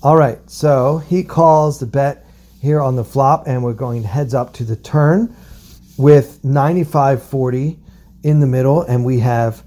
All 0.04 0.17
right, 0.17 0.38
so 0.49 0.97
he 0.97 1.23
calls 1.23 1.80
the 1.80 1.86
bet 1.86 2.26
here 2.62 2.82
on 2.82 2.95
the 2.95 3.04
flop, 3.04 3.47
and 3.47 3.63
we're 3.63 3.73
going 3.73 4.04
heads 4.04 4.34
up 4.34 4.54
to 4.54 4.63
the 4.63 4.76
turn 4.76 5.36
with 5.97 6.41
95.40 6.43 7.78
in 8.23 8.39
the 8.39 8.47
middle, 8.47 8.82
and 8.84 9.06
we 9.06 9.19
have 9.19 9.63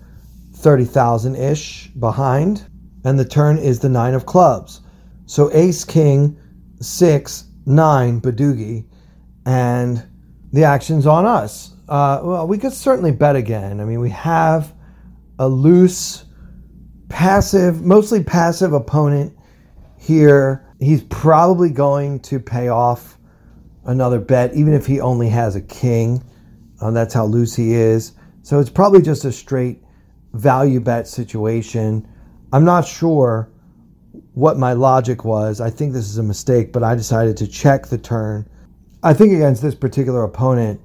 30,000 0.55 1.37
ish 1.37 1.89
behind. 1.89 2.67
And 3.05 3.19
the 3.19 3.25
turn 3.25 3.59
is 3.59 3.79
the 3.79 3.89
nine 3.89 4.15
of 4.15 4.27
clubs. 4.27 4.81
So 5.27 5.53
ace, 5.53 5.85
king, 5.85 6.39
six, 6.81 7.45
nine, 7.67 8.21
Badugi, 8.21 8.85
and 9.45 10.07
the 10.53 10.65
action's 10.65 11.07
on 11.07 11.27
us. 11.27 11.73
Uh, 11.89 12.21
well, 12.23 12.47
we 12.47 12.59
could 12.59 12.73
certainly 12.73 13.13
bet 13.13 13.37
again. 13.37 13.81
I 13.81 13.85
mean, 13.85 14.01
we 14.01 14.11
have 14.11 14.73
a 15.39 15.49
loose, 15.49 16.25
passive, 17.09 17.83
mostly 17.83 18.23
passive 18.23 18.73
opponent 18.73 19.37
here. 19.99 20.67
He's 20.81 21.03
probably 21.05 21.71
going 21.71 22.21
to 22.21 22.39
pay 22.39 22.69
off 22.69 23.19
another 23.85 24.21
bet, 24.21 24.55
even 24.55 24.75
if 24.75 24.87
he 24.87 25.01
only 25.01 25.29
has 25.29 25.57
a 25.57 25.61
king. 25.61 26.23
Uh, 26.81 26.91
that's 26.91 27.15
how 27.15 27.25
loose 27.25 27.55
he 27.55 27.75
is. 27.75 28.13
So 28.43 28.61
it's 28.61 28.71
probably 28.71 29.03
just 29.03 29.25
a 29.25 29.33
straight 29.33 29.83
value 30.35 30.81
bet 30.81 31.09
situation. 31.09 32.07
I'm 32.53 32.65
not 32.65 32.87
sure 32.87 33.51
what 34.35 34.59
my 34.59 34.73
logic 34.73 35.25
was. 35.25 35.61
I 35.61 35.71
think 35.71 35.93
this 35.93 36.09
is 36.09 36.19
a 36.19 36.23
mistake, 36.23 36.73
but 36.73 36.83
I 36.83 36.95
decided 36.95 37.37
to 37.39 37.47
check 37.47 37.87
the 37.87 37.99
turn. 37.99 38.49
I 39.03 39.15
think 39.15 39.33
against 39.33 39.63
this 39.63 39.75
particular 39.75 40.25
opponent, 40.25 40.81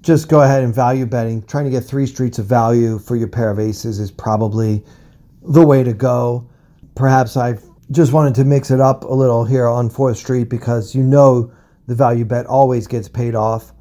just 0.00 0.28
go 0.28 0.42
ahead 0.42 0.64
and 0.64 0.74
value 0.74 1.06
betting. 1.06 1.42
Trying 1.42 1.64
to 1.64 1.70
get 1.70 1.84
three 1.84 2.06
streets 2.06 2.38
of 2.38 2.46
value 2.46 2.98
for 2.98 3.16
your 3.16 3.28
pair 3.28 3.50
of 3.50 3.58
aces 3.58 4.00
is 4.00 4.10
probably 4.10 4.82
the 5.42 5.64
way 5.64 5.82
to 5.82 5.92
go. 5.92 6.48
Perhaps 6.94 7.36
I 7.36 7.58
just 7.90 8.12
wanted 8.12 8.34
to 8.36 8.44
mix 8.44 8.70
it 8.70 8.80
up 8.80 9.04
a 9.04 9.12
little 9.12 9.44
here 9.44 9.66
on 9.66 9.90
Fourth 9.90 10.16
Street 10.16 10.48
because 10.48 10.94
you 10.94 11.02
know 11.02 11.52
the 11.86 11.94
value 11.94 12.24
bet 12.24 12.46
always 12.46 12.86
gets 12.86 13.08
paid 13.08 13.34
off 13.34 13.72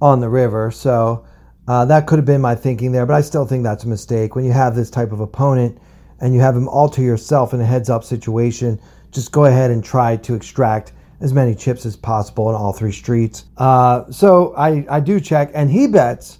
on 0.00 0.20
the 0.20 0.28
river. 0.28 0.70
So 0.70 1.24
uh, 1.68 1.84
that 1.84 2.06
could 2.06 2.18
have 2.18 2.26
been 2.26 2.40
my 2.40 2.54
thinking 2.54 2.90
there, 2.90 3.06
but 3.06 3.14
I 3.14 3.20
still 3.20 3.46
think 3.46 3.62
that's 3.62 3.84
a 3.84 3.88
mistake. 3.88 4.34
When 4.34 4.44
you 4.44 4.52
have 4.52 4.74
this 4.74 4.90
type 4.90 5.12
of 5.12 5.20
opponent 5.20 5.78
and 6.20 6.34
you 6.34 6.40
have 6.40 6.56
him 6.56 6.68
all 6.68 6.88
to 6.90 7.02
yourself 7.02 7.54
in 7.54 7.60
a 7.60 7.64
heads 7.64 7.90
up 7.90 8.04
situation, 8.04 8.80
just 9.10 9.32
go 9.32 9.46
ahead 9.46 9.70
and 9.70 9.84
try 9.84 10.16
to 10.16 10.34
extract 10.34 10.92
as 11.20 11.34
many 11.34 11.54
chips 11.54 11.84
as 11.84 11.96
possible 11.96 12.48
on 12.48 12.54
all 12.54 12.72
three 12.72 12.92
streets. 12.92 13.44
Uh, 13.56 14.10
so 14.10 14.54
I, 14.56 14.86
I 14.88 15.00
do 15.00 15.20
check, 15.20 15.50
and 15.54 15.70
he 15.70 15.86
bets 15.86 16.38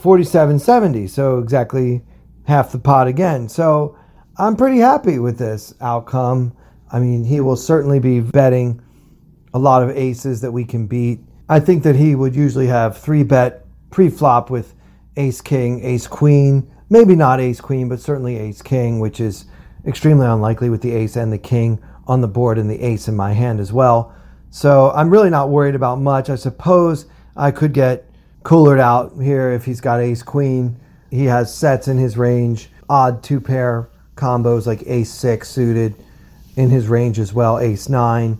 47.70, 0.00 1.08
so 1.08 1.38
exactly 1.38 2.02
half 2.44 2.72
the 2.72 2.78
pot 2.78 3.08
again. 3.08 3.48
So 3.48 3.96
I'm 4.36 4.56
pretty 4.56 4.78
happy 4.78 5.18
with 5.18 5.38
this 5.38 5.74
outcome. 5.80 6.56
I 6.92 7.00
mean, 7.00 7.24
he 7.24 7.40
will 7.40 7.56
certainly 7.56 7.98
be 7.98 8.20
betting 8.20 8.80
a 9.54 9.58
lot 9.58 9.82
of 9.82 9.90
aces 9.96 10.40
that 10.42 10.52
we 10.52 10.64
can 10.64 10.86
beat. 10.86 11.20
I 11.48 11.60
think 11.60 11.82
that 11.84 11.96
he 11.96 12.14
would 12.14 12.36
usually 12.36 12.66
have 12.66 12.98
three 12.98 13.22
bet 13.22 13.64
pre 13.90 14.10
flop 14.10 14.50
with 14.50 14.74
ace 15.16 15.40
king, 15.40 15.82
ace 15.82 16.06
queen, 16.06 16.70
maybe 16.88 17.16
not 17.16 17.40
ace 17.40 17.60
queen, 17.60 17.88
but 17.88 18.00
certainly 18.00 18.36
ace 18.36 18.62
king, 18.62 19.00
which 19.00 19.20
is 19.20 19.46
extremely 19.84 20.26
unlikely 20.26 20.70
with 20.70 20.82
the 20.82 20.92
ace 20.92 21.16
and 21.16 21.32
the 21.32 21.38
king 21.38 21.78
on 22.06 22.20
the 22.20 22.28
board 22.28 22.58
and 22.58 22.70
the 22.70 22.82
ace 22.82 23.08
in 23.08 23.16
my 23.16 23.32
hand 23.32 23.60
as 23.60 23.72
well. 23.72 24.14
So 24.50 24.90
I'm 24.92 25.10
really 25.10 25.30
not 25.30 25.50
worried 25.50 25.74
about 25.74 25.96
much. 25.96 26.30
I 26.30 26.36
suppose 26.36 27.06
I 27.36 27.50
could 27.50 27.72
get 27.72 28.10
coolered 28.42 28.80
out 28.80 29.12
here 29.20 29.50
if 29.50 29.64
he's 29.64 29.80
got 29.80 30.00
ace 30.00 30.22
queen. 30.22 30.76
He 31.10 31.24
has 31.24 31.54
sets 31.54 31.88
in 31.88 31.98
his 31.98 32.16
range, 32.16 32.68
odd 32.88 33.22
two 33.22 33.40
pair 33.40 33.88
combos 34.14 34.66
like 34.66 34.82
ace 34.86 35.10
six 35.10 35.48
suited 35.48 35.94
in 36.56 36.70
his 36.70 36.88
range 36.88 37.18
as 37.18 37.34
well, 37.34 37.58
ace 37.58 37.88
nine, 37.88 38.38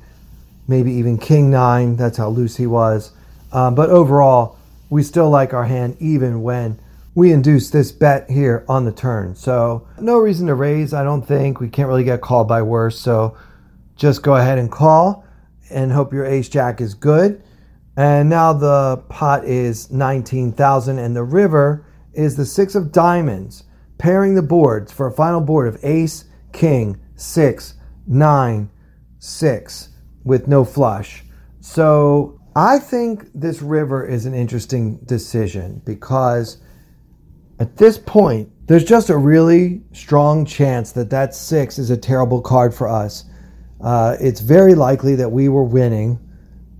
maybe 0.68 0.92
even 0.92 1.18
king 1.18 1.50
nine. 1.50 1.96
That's 1.96 2.16
how 2.16 2.28
loose 2.28 2.56
he 2.56 2.66
was. 2.66 3.12
Um, 3.52 3.74
but 3.74 3.90
overall, 3.90 4.58
we 4.88 5.02
still 5.02 5.28
like 5.28 5.52
our 5.52 5.64
hand 5.64 5.96
even 6.00 6.42
when 6.42 6.78
we 7.16 7.32
induce 7.32 7.70
this 7.70 7.92
bet 7.92 8.30
here 8.30 8.62
on 8.68 8.84
the 8.84 8.92
turn. 8.92 9.34
So 9.34 9.88
no 9.98 10.18
reason 10.18 10.46
to 10.48 10.54
raise, 10.54 10.92
I 10.92 11.02
don't 11.02 11.26
think. 11.26 11.60
We 11.60 11.68
can't 11.70 11.88
really 11.88 12.04
get 12.04 12.20
called 12.20 12.46
by 12.46 12.60
worse. 12.60 13.00
So 13.00 13.34
just 13.96 14.22
go 14.22 14.36
ahead 14.36 14.58
and 14.58 14.70
call 14.70 15.24
and 15.70 15.90
hope 15.90 16.12
your 16.12 16.26
ace 16.26 16.50
jack 16.50 16.82
is 16.82 16.92
good. 16.92 17.42
And 17.96 18.28
now 18.28 18.52
the 18.52 18.98
pot 19.08 19.46
is 19.46 19.90
19,000 19.90 20.98
and 20.98 21.16
the 21.16 21.24
river 21.24 21.86
is 22.12 22.36
the 22.36 22.44
six 22.44 22.74
of 22.74 22.92
diamonds, 22.92 23.64
pairing 23.96 24.34
the 24.34 24.42
boards 24.42 24.92
for 24.92 25.06
a 25.06 25.12
final 25.12 25.40
board 25.40 25.68
of 25.68 25.82
ace, 25.82 26.26
king, 26.52 27.00
six, 27.14 27.76
nine, 28.06 28.68
six 29.20 29.88
with 30.22 30.48
no 30.48 30.66
flush. 30.66 31.24
So 31.60 32.38
I 32.54 32.78
think 32.78 33.30
this 33.34 33.62
river 33.62 34.04
is 34.06 34.26
an 34.26 34.34
interesting 34.34 34.98
decision 35.06 35.80
because 35.86 36.58
at 37.58 37.76
this 37.76 37.98
point, 37.98 38.50
there's 38.66 38.84
just 38.84 39.10
a 39.10 39.16
really 39.16 39.82
strong 39.92 40.44
chance 40.44 40.92
that 40.92 41.10
that 41.10 41.34
six 41.34 41.78
is 41.78 41.90
a 41.90 41.96
terrible 41.96 42.40
card 42.40 42.74
for 42.74 42.88
us 42.88 43.24
uh, 43.80 44.16
it's 44.20 44.40
very 44.40 44.74
likely 44.74 45.14
that 45.16 45.30
we 45.30 45.48
were 45.48 45.64
winning, 45.64 46.18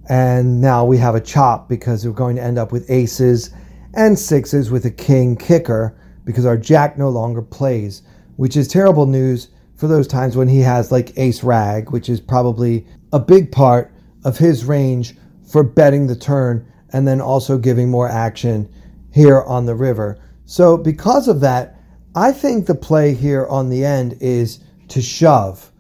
and 0.09 0.61
now 0.61 0.85
we 0.85 0.99
have 0.99 1.15
a 1.15 1.21
chop 1.21 1.69
because 1.69 2.07
we're 2.07 2.13
going 2.13 2.37
to 2.37 2.43
end 2.43 2.59
up 2.59 2.73
with 2.73 2.91
aces 2.91 3.51
and 3.95 4.19
sixes 4.19 4.71
with 4.71 4.85
a 4.87 4.91
king 4.91 5.37
kicker 5.37 5.99
because 6.25 6.45
our 6.47 6.57
jack 6.57 6.99
no 6.99 7.09
longer 7.09 7.43
plays, 7.43 8.03
which 8.37 8.57
is 8.57 8.67
terrible 8.67 9.07
news 9.07 9.49
for 9.77 9.89
those 9.89 10.07
times 10.07 10.37
when 10.37 10.49
he 10.49 10.61
has 10.61 10.91
like 10.91 11.17
ace 11.19 11.43
rag, 11.43 11.91
which 11.91 12.09
is 12.09 12.21
probably 12.21 12.87
a 13.13 13.21
big 13.21 13.53
part 13.53 13.93
of 14.25 14.39
his 14.39 14.65
range 14.65 15.15
for 15.51 15.63
betting 15.63 16.07
the 16.07 16.17
turn 16.17 16.67
and 16.93 17.07
then 17.07 17.21
also 17.21 17.59
giving 17.59 17.91
more 17.91 18.09
action 18.09 18.69
here 19.13 19.43
on 19.43 19.67
the 19.67 19.75
river. 19.75 20.19
So, 20.47 20.77
because 20.77 21.29
of 21.29 21.41
that, 21.41 21.79
I 22.15 22.33
think 22.33 22.67
the 22.67 22.75
play 22.75 23.13
here 23.15 23.47
on 23.47 23.69
the 23.69 23.85
end 23.85 24.17
is 24.21 24.61
to 24.89 25.03
shove 25.03 25.71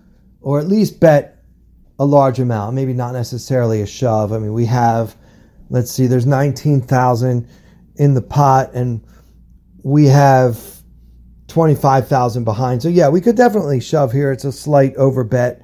or 0.40 0.60
at 0.60 0.68
least 0.68 1.00
bet 1.00 1.42
a 1.98 2.04
large 2.04 2.38
amount, 2.38 2.74
maybe 2.74 2.92
not 2.92 3.12
necessarily 3.12 3.80
a 3.80 3.86
shove. 3.86 4.32
I 4.32 4.38
mean, 4.38 4.52
we 4.52 4.66
have, 4.66 5.16
let's 5.70 5.90
see, 5.90 6.06
there's 6.06 6.26
19,000 6.26 7.48
in 7.96 8.14
the 8.14 8.22
pot 8.22 8.74
and 8.74 9.04
we 9.82 10.06
have 10.06 10.62
25,000 11.48 12.44
behind. 12.44 12.82
So 12.82 12.88
yeah, 12.88 13.08
we 13.08 13.20
could 13.20 13.36
definitely 13.36 13.80
shove 13.80 14.12
here. 14.12 14.30
It's 14.30 14.44
a 14.44 14.52
slight 14.52 14.94
over 14.96 15.24
bet 15.24 15.62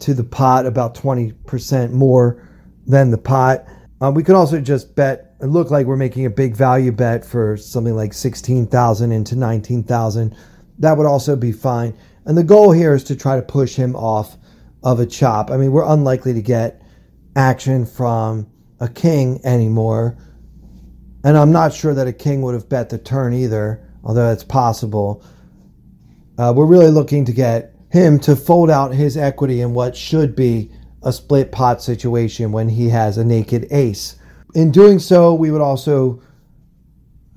to 0.00 0.14
the 0.14 0.24
pot, 0.24 0.66
about 0.66 0.94
20% 0.94 1.92
more 1.92 2.48
than 2.86 3.10
the 3.10 3.18
pot. 3.18 3.64
Uh, 4.00 4.10
we 4.10 4.24
could 4.24 4.34
also 4.34 4.60
just 4.60 4.96
bet, 4.96 5.31
it 5.42 5.46
look 5.46 5.72
like 5.72 5.86
we're 5.86 5.96
making 5.96 6.24
a 6.24 6.30
big 6.30 6.54
value 6.54 6.92
bet 6.92 7.24
for 7.24 7.56
something 7.56 7.96
like 7.96 8.14
16,000 8.14 9.12
into 9.12 9.34
19,000. 9.34 10.36
That 10.78 10.96
would 10.96 11.06
also 11.06 11.34
be 11.34 11.50
fine. 11.50 11.94
And 12.24 12.38
the 12.38 12.44
goal 12.44 12.70
here 12.70 12.94
is 12.94 13.02
to 13.04 13.16
try 13.16 13.34
to 13.34 13.42
push 13.42 13.74
him 13.74 13.96
off 13.96 14.36
of 14.84 15.00
a 15.00 15.06
chop. 15.06 15.50
I 15.50 15.56
mean, 15.56 15.72
we're 15.72 15.92
unlikely 15.92 16.32
to 16.34 16.42
get 16.42 16.80
action 17.34 17.84
from 17.86 18.46
a 18.78 18.88
king 18.88 19.40
anymore. 19.44 20.16
And 21.24 21.36
I'm 21.36 21.50
not 21.50 21.74
sure 21.74 21.92
that 21.92 22.06
a 22.06 22.12
king 22.12 22.42
would 22.42 22.54
have 22.54 22.68
bet 22.68 22.88
the 22.90 22.98
turn 22.98 23.34
either, 23.34 23.84
although 24.04 24.28
that's 24.28 24.44
possible. 24.44 25.24
Uh, 26.38 26.52
we're 26.54 26.66
really 26.66 26.90
looking 26.90 27.24
to 27.24 27.32
get 27.32 27.74
him 27.90 28.20
to 28.20 28.36
fold 28.36 28.70
out 28.70 28.94
his 28.94 29.16
equity 29.16 29.60
in 29.60 29.74
what 29.74 29.96
should 29.96 30.36
be 30.36 30.70
a 31.02 31.12
split 31.12 31.50
pot 31.50 31.82
situation 31.82 32.52
when 32.52 32.68
he 32.68 32.88
has 32.88 33.18
a 33.18 33.24
naked 33.24 33.66
ace. 33.72 34.16
In 34.54 34.70
doing 34.70 34.98
so, 34.98 35.34
we 35.34 35.50
would 35.50 35.60
also 35.60 36.22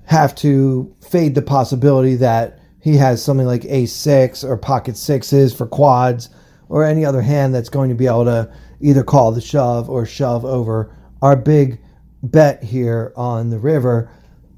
have 0.06 0.36
to 0.36 0.94
fade 1.02 1.36
the 1.36 1.42
possibility 1.42 2.16
that 2.16 2.60
he 2.82 2.96
has 2.98 3.24
something 3.24 3.48
like 3.48 3.66
ace 3.66 3.94
six 3.94 4.44
or 4.44 4.58
pocket 4.58 4.98
sixes 4.98 5.54
for 5.54 5.66
quads 5.66 6.30
or 6.70 6.84
any 6.84 7.04
other 7.04 7.22
hand 7.22 7.56
that's 7.56 7.70
going 7.70 7.90
to 7.90 7.96
be 7.96 8.06
able 8.06 8.26
to 8.26 8.52
either 8.82 9.04
call 9.04 9.32
the 9.32 9.42
shove 9.42 9.90
or 9.90 10.06
shove 10.06 10.46
over 10.46 10.96
our 11.22 11.36
big 11.36 11.80
bet 12.22 12.64
here 12.64 13.14
on 13.16 13.50
the 13.50 13.58
river. 13.58 14.12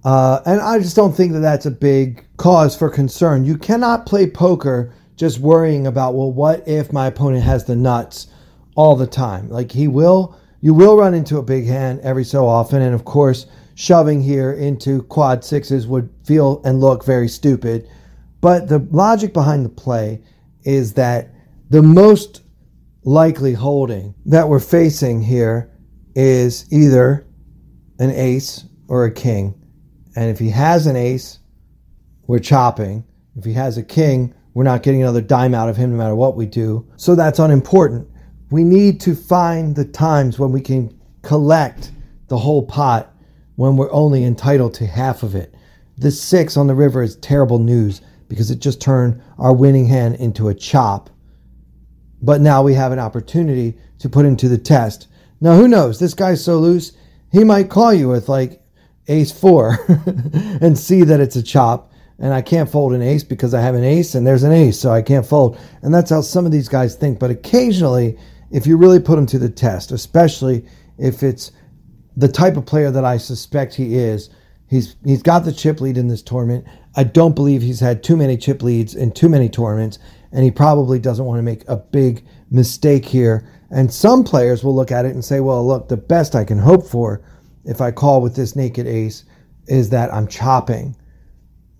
Uh, 0.04 0.42
and 0.46 0.60
I 0.60 0.80
just 0.80 0.96
don't 0.96 1.14
think 1.16 1.34
that 1.34 1.40
that's 1.40 1.66
a 1.66 1.72
big 1.72 2.26
cause 2.38 2.76
for 2.76 2.90
concern. 2.90 3.46
You 3.46 3.58
cannot 3.58 4.06
play 4.06 4.30
poker 4.30 4.94
just 5.16 5.40
worrying 5.40 5.88
about, 5.88 6.14
well, 6.14 6.32
what 6.32 6.68
if 6.68 6.92
my 6.92 7.08
opponent 7.08 7.44
has 7.44 7.66
the 7.66 7.76
nuts? 7.76 8.28
all 8.78 8.96
the 8.96 9.08
time. 9.08 9.50
Like 9.50 9.74
he 9.74 9.90
will, 9.90 10.38
you 10.62 10.74
will 10.74 10.98
run 10.98 11.14
into 11.14 11.38
a 11.38 11.44
big 11.44 11.66
hand 11.66 12.00
every 12.02 12.24
so 12.24 12.48
often. 12.48 12.82
And 12.82 12.96
of 12.96 13.06
course, 13.06 13.46
shoving 13.76 14.22
here 14.22 14.52
into 14.54 15.04
quad 15.04 15.44
sixes 15.44 15.88
would 15.88 16.10
feel 16.24 16.62
and 16.64 16.80
look 16.80 17.06
very 17.06 17.28
stupid. 17.28 17.88
But 18.42 18.68
the 18.68 18.80
logic 18.92 19.34
behind 19.34 19.66
the 19.66 19.70
play 19.70 20.22
is 20.64 20.94
that 20.94 21.34
the 21.70 21.82
most 21.82 22.42
likely 23.04 23.54
holding 23.54 24.16
that 24.26 24.50
we're 24.50 24.60
facing 24.60 25.22
here 25.22 25.72
is 26.16 26.66
either 26.72 27.28
an 28.00 28.12
ace 28.12 28.66
or 28.88 29.06
a 29.06 29.12
king. 29.12 29.54
And 30.16 30.30
if 30.30 30.40
he 30.40 30.50
has 30.50 30.88
an 30.88 30.96
ace, 30.96 31.40
we're 32.26 32.40
chopping. 32.40 33.06
If 33.36 33.46
he 33.46 33.54
has 33.54 33.78
a 33.78 33.84
king, 33.84 34.34
we're 34.54 34.64
not 34.64 34.82
getting 34.82 35.04
another 35.04 35.22
dime 35.22 35.54
out 35.54 35.70
of 35.70 35.78
him 35.78 35.92
no 35.92 35.98
matter 35.98 36.16
what 36.16 36.36
we 36.36 36.48
do. 36.48 36.92
So 36.98 37.16
that's 37.16 37.38
unimportant 37.40 38.08
we 38.50 38.64
need 38.64 39.00
to 39.02 39.16
find 39.16 39.76
the 39.76 39.86
times 39.86 40.40
when 40.40 40.52
we 40.52 40.62
can 40.62 40.98
collect 41.22 41.92
the 42.28 42.38
whole 42.38 42.66
pot 42.66 43.14
when 43.56 43.76
we're 43.76 43.92
only 43.92 44.24
entitled 44.24 44.74
to 44.76 44.86
half 44.86 45.24
of 45.24 45.36
it. 45.36 45.54
This 45.98 46.22
six 46.22 46.56
on 46.56 46.68
the 46.68 46.76
river 46.76 47.02
is 47.02 47.16
terrible 47.18 47.60
news 47.60 48.02
because 48.30 48.52
it 48.52 48.60
just 48.60 48.82
turned 48.82 49.22
our 49.38 49.54
winning 49.54 49.88
hand 49.88 50.16
into 50.16 50.48
a 50.48 50.54
chop. 50.54 51.10
But 52.22 52.42
now 52.42 52.64
we 52.64 52.74
have 52.76 52.92
an 52.92 53.00
opportunity 53.00 53.78
to 54.00 54.10
put 54.10 54.26
into 54.26 54.48
the 54.48 54.58
test. 54.58 55.08
Now, 55.42 55.56
who 55.56 55.68
knows? 55.68 56.00
This 56.00 56.14
guy's 56.14 56.44
so 56.44 56.60
loose, 56.60 56.94
he 57.32 57.44
might 57.44 57.70
call 57.70 57.94
you 57.94 58.10
with 58.10 58.30
like 58.30 58.62
ace 59.08 59.32
four 59.32 59.80
and 60.62 60.78
see 60.78 61.04
that 61.04 61.20
it's 61.20 61.36
a 61.36 61.44
chop. 61.44 61.92
And 62.20 62.34
I 62.34 62.42
can't 62.42 62.70
fold 62.70 62.94
an 62.94 63.04
ace 63.04 63.24
because 63.24 63.54
I 63.54 63.62
have 63.62 63.76
an 63.76 63.84
ace 63.84 64.16
and 64.16 64.26
there's 64.26 64.44
an 64.44 64.52
ace, 64.52 64.80
so 64.80 64.92
I 64.92 65.04
can't 65.04 65.26
fold. 65.26 65.60
And 65.84 65.94
that's 65.94 66.10
how 66.10 66.22
some 66.22 66.48
of 66.48 66.52
these 66.52 66.68
guys 66.68 66.96
think. 66.96 67.20
But 67.20 67.30
occasionally, 67.30 68.18
if 68.52 68.66
you 68.66 68.78
really 68.78 69.00
put 69.00 69.20
him 69.20 69.26
to 69.28 69.40
the 69.40 69.50
test, 69.50 69.92
especially 69.92 70.66
if 70.98 71.24
it's 71.24 71.52
the 72.16 72.28
type 72.28 72.58
of 72.58 72.66
player 72.66 72.92
that 72.92 73.06
I 73.06 73.18
suspect 73.18 73.76
he 73.76 73.96
is. 73.96 74.30
He's 74.70 74.96
he's 75.06 75.24
got 75.24 75.46
the 75.46 75.54
chip 75.54 75.80
lead 75.80 75.98
in 75.98 76.10
this 76.10 76.22
tournament. 76.22 76.66
I 76.96 77.04
don't 77.04 77.36
believe 77.36 77.62
he's 77.62 77.80
had 77.80 78.04
too 78.04 78.18
many 78.18 78.36
chip 78.36 78.62
leads 78.62 78.96
in 78.96 79.12
too 79.12 79.30
many 79.30 79.48
tournaments, 79.48 80.00
and 80.32 80.44
he 80.44 80.52
probably 80.52 81.00
doesn't 81.00 81.24
want 81.24 81.38
to 81.40 81.44
make 81.44 81.64
a 81.70 81.78
big 81.78 82.26
mistake 82.52 83.06
here. 83.06 83.48
And 83.70 83.94
some 83.94 84.24
players 84.24 84.64
will 84.64 84.76
look 84.76 84.92
at 84.92 85.06
it 85.06 85.14
and 85.14 85.24
say, 85.24 85.40
"Well, 85.40 85.66
look, 85.66 85.88
the 85.88 85.96
best 85.96 86.36
I 86.36 86.44
can 86.44 86.58
hope 86.58 86.86
for 86.86 87.22
if 87.64 87.80
I 87.80 87.92
call 87.92 88.22
with 88.22 88.36
this 88.36 88.56
naked 88.56 88.88
ace 88.88 89.24
is 89.68 89.90
that 89.90 90.14
I'm 90.14 90.28
chopping." 90.28 90.96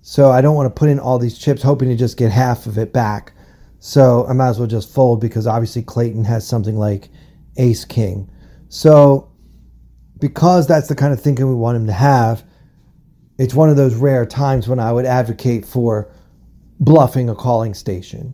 So 0.02 0.32
I 0.32 0.40
don't 0.40 0.56
want 0.56 0.74
to 0.74 0.80
put 0.80 0.90
in 0.90 1.00
all 1.00 1.20
these 1.20 1.38
chips 1.38 1.64
hoping 1.64 1.90
to 1.90 1.96
just 1.96 2.16
get 2.16 2.32
half 2.32 2.68
of 2.68 2.78
it 2.78 2.94
back. 2.94 3.34
So 3.80 4.26
I 4.28 4.34
might 4.34 4.50
as 4.50 4.60
well 4.60 4.68
just 4.68 4.94
fold 4.94 5.22
because 5.22 5.48
obviously 5.48 5.84
Clayton 5.84 6.26
has 6.26 6.48
something 6.48 6.78
like 6.78 7.10
ace 7.58 7.86
king. 7.86 8.30
So 8.70 9.32
because 10.20 10.68
that's 10.68 10.88
the 10.88 10.96
kind 10.96 11.14
of 11.14 11.22
thinking 11.22 11.48
we 11.48 11.56
want 11.56 11.78
him 11.78 11.88
to 11.88 11.94
have, 11.94 12.44
it's 13.38 13.54
one 13.54 13.70
of 13.70 13.76
those 13.76 13.96
rare 13.96 14.26
times 14.26 14.68
when 14.68 14.80
I 14.80 14.92
would 14.92 15.06
advocate 15.06 15.66
for 15.66 16.12
bluffing 16.80 17.30
a 17.30 17.36
calling 17.36 17.74
station. 17.74 18.34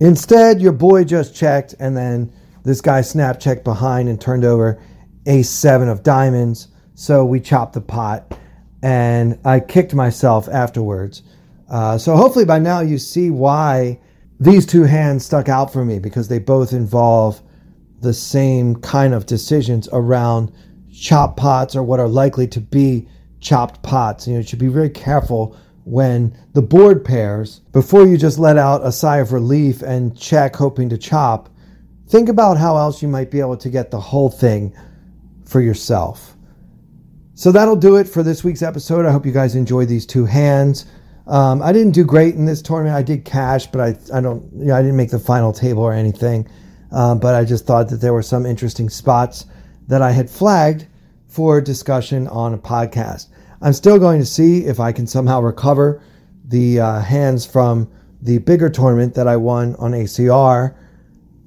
Instead, 0.00 0.60
your 0.60 0.72
boy 0.72 1.04
just 1.04 1.34
checked, 1.34 1.74
and 1.80 1.96
then 1.96 2.32
this 2.64 2.80
guy 2.80 3.00
snap 3.00 3.40
checked 3.40 3.64
behind 3.64 4.08
and 4.08 4.20
turned 4.20 4.44
over 4.44 4.80
ace 5.26 5.48
seven 5.48 5.88
of 5.88 6.02
diamonds. 6.02 6.68
So 6.94 7.24
we 7.24 7.40
chopped 7.40 7.72
the 7.72 7.80
pot, 7.80 8.38
and 8.82 9.38
I 9.44 9.60
kicked 9.60 9.94
myself 9.94 10.48
afterwards. 10.48 11.22
Uh, 11.68 11.98
so 11.98 12.14
hopefully 12.14 12.44
by 12.44 12.58
now 12.58 12.80
you 12.80 12.98
see 12.98 13.30
why 13.30 13.98
these 14.38 14.66
two 14.66 14.82
hands 14.84 15.24
stuck 15.24 15.48
out 15.48 15.72
for 15.72 15.84
me 15.84 15.98
because 15.98 16.28
they 16.28 16.38
both 16.38 16.72
involve 16.72 17.40
the 18.00 18.12
same 18.12 18.76
kind 18.76 19.14
of 19.14 19.26
decisions 19.26 19.88
around 19.92 20.52
chopped 20.92 21.36
pots 21.36 21.74
or 21.74 21.82
what 21.82 22.00
are 22.00 22.08
likely 22.08 22.46
to 22.48 22.60
be 22.60 23.08
chopped 23.40 23.82
pots. 23.82 24.26
You 24.26 24.34
know, 24.34 24.40
you 24.40 24.46
should 24.46 24.58
be 24.58 24.68
very 24.68 24.90
careful 24.90 25.56
when 25.84 26.36
the 26.52 26.62
board 26.62 27.04
pairs 27.04 27.60
before 27.72 28.06
you 28.06 28.16
just 28.16 28.38
let 28.38 28.58
out 28.58 28.84
a 28.84 28.92
sigh 28.92 29.18
of 29.18 29.32
relief 29.32 29.82
and 29.82 30.18
check 30.18 30.56
hoping 30.56 30.88
to 30.88 30.98
chop. 30.98 31.48
Think 32.08 32.28
about 32.28 32.58
how 32.58 32.76
else 32.76 33.02
you 33.02 33.08
might 33.08 33.30
be 33.30 33.40
able 33.40 33.56
to 33.56 33.70
get 33.70 33.90
the 33.90 34.00
whole 34.00 34.30
thing 34.30 34.76
for 35.44 35.60
yourself. 35.60 36.36
So 37.34 37.52
that'll 37.52 37.76
do 37.76 37.96
it 37.96 38.08
for 38.08 38.22
this 38.22 38.42
week's 38.42 38.62
episode. 38.62 39.06
I 39.06 39.12
hope 39.12 39.26
you 39.26 39.32
guys 39.32 39.54
enjoyed 39.54 39.88
these 39.88 40.06
two 40.06 40.24
hands. 40.24 40.86
Um, 41.26 41.60
I 41.60 41.72
didn't 41.72 41.92
do 41.92 42.04
great 42.04 42.34
in 42.34 42.44
this 42.44 42.62
tournament. 42.62 42.96
I 42.96 43.02
did 43.02 43.24
cash, 43.24 43.66
but 43.66 43.80
I 43.80 44.16
I 44.16 44.20
don't 44.20 44.48
you 44.54 44.66
know, 44.66 44.76
I 44.76 44.82
didn't 44.82 44.96
make 44.96 45.10
the 45.10 45.18
final 45.18 45.52
table 45.52 45.82
or 45.82 45.92
anything. 45.92 46.48
Um, 46.92 47.18
but 47.18 47.34
I 47.34 47.44
just 47.44 47.66
thought 47.66 47.88
that 47.88 48.00
there 48.00 48.12
were 48.12 48.22
some 48.22 48.46
interesting 48.46 48.88
spots 48.88 49.46
that 49.88 50.02
I 50.02 50.12
had 50.12 50.30
flagged 50.30 50.86
for 51.26 51.60
discussion 51.60 52.28
on 52.28 52.54
a 52.54 52.58
podcast. 52.58 53.26
I'm 53.60 53.72
still 53.72 53.98
going 53.98 54.20
to 54.20 54.26
see 54.26 54.66
if 54.66 54.80
I 54.80 54.92
can 54.92 55.06
somehow 55.06 55.40
recover 55.40 56.02
the 56.44 56.80
uh, 56.80 57.00
hands 57.00 57.44
from 57.44 57.90
the 58.22 58.38
bigger 58.38 58.70
tournament 58.70 59.14
that 59.14 59.26
I 59.26 59.36
won 59.36 59.74
on 59.76 59.92
ACR, 59.92 60.74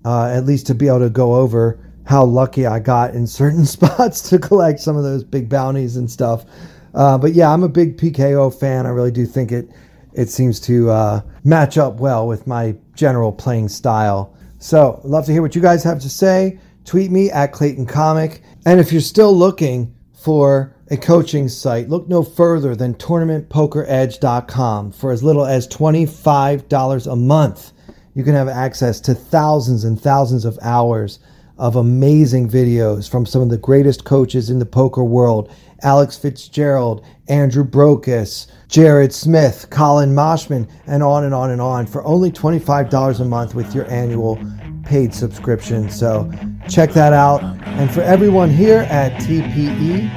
uh, 0.05 0.25
at 0.25 0.45
least 0.45 0.67
to 0.67 0.75
be 0.75 0.87
able 0.87 0.99
to 0.99 1.09
go 1.09 1.35
over 1.35 1.79
how 2.05 2.23
lucky 2.23 2.65
I 2.65 2.79
got 2.79 3.13
in 3.13 3.27
certain 3.27 3.65
spots 3.77 4.27
to 4.29 4.39
collect 4.39 4.79
some 4.79 4.97
of 4.97 5.03
those 5.03 5.23
big 5.23 5.49
bounties 5.49 5.95
and 5.95 6.09
stuff. 6.09 6.45
Uh, 6.93 7.17
but 7.17 7.33
yeah, 7.33 7.51
I'm 7.51 7.63
a 7.63 7.69
big 7.69 7.97
PKO 7.97 8.57
fan. 8.57 8.85
I 8.85 8.89
really 8.89 9.11
do 9.11 9.25
think 9.25 9.51
it 9.51 9.69
it 10.13 10.29
seems 10.29 10.59
to 10.61 10.89
uh, 10.89 11.21
match 11.43 11.77
up 11.77 11.99
well 11.99 12.27
with 12.27 12.47
my 12.47 12.75
general 12.95 13.31
playing 13.31 13.69
style. 13.69 14.35
So, 14.57 14.99
love 15.03 15.25
to 15.25 15.31
hear 15.31 15.41
what 15.41 15.55
you 15.55 15.61
guys 15.61 15.83
have 15.83 16.01
to 16.01 16.09
say. 16.09 16.59
Tweet 16.83 17.11
me 17.11 17.29
at 17.31 17.51
Clayton 17.53 17.85
Comic. 17.85 18.41
And 18.65 18.79
if 18.79 18.91
you're 18.91 19.01
still 19.01 19.33
looking 19.33 19.95
for 20.13 20.75
a 20.91 20.97
coaching 20.97 21.47
site, 21.47 21.87
look 21.87 22.09
no 22.09 22.23
further 22.23 22.75
than 22.75 22.95
tournamentpokeredge.com. 22.95 24.91
For 24.91 25.11
as 25.11 25.23
little 25.23 25.45
as 25.45 25.67
$25 25.67 27.11
a 27.11 27.15
month, 27.15 27.71
you 28.15 28.23
can 28.23 28.33
have 28.33 28.49
access 28.49 28.99
to 29.01 29.13
thousands 29.13 29.85
and 29.85 30.01
thousands 30.01 30.43
of 30.43 30.57
hours 30.61 31.19
of 31.57 31.75
amazing 31.75 32.49
videos 32.49 33.09
from 33.09 33.25
some 33.25 33.41
of 33.41 33.49
the 33.49 33.57
greatest 33.57 34.03
coaches 34.03 34.49
in 34.49 34.59
the 34.59 34.65
poker 34.65 35.03
world 35.03 35.53
Alex 35.83 36.17
Fitzgerald, 36.17 37.05
Andrew 37.27 37.63
Brokos, 37.63 38.47
Jared 38.67 39.13
Smith, 39.13 39.67
Collin 39.69 40.13
Moshman, 40.13 40.69
and 40.87 41.03
on 41.03 41.23
and 41.23 41.33
on 41.33 41.51
and 41.51 41.61
on 41.61 41.85
for 41.87 42.03
only 42.03 42.31
$25 42.31 43.19
a 43.19 43.25
month 43.25 43.55
with 43.55 43.73
your 43.73 43.89
annual 43.89 44.39
paid 44.85 45.13
subscription. 45.13 45.89
So 45.89 46.31
check 46.67 46.91
that 46.91 47.13
out. 47.13 47.43
And 47.65 47.91
for 47.91 48.01
everyone 48.01 48.49
here 48.49 48.87
at 48.89 49.13
TPE, 49.21 50.09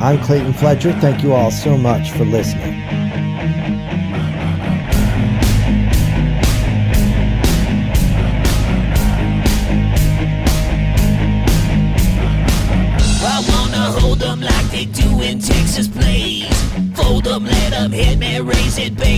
I'm 0.00 0.22
Clayton 0.24 0.54
Fletcher. 0.54 0.92
Thank 1.00 1.22
you 1.22 1.32
all 1.32 1.50
so 1.50 1.76
much 1.76 2.12
for 2.12 2.24
listening. 2.24 2.82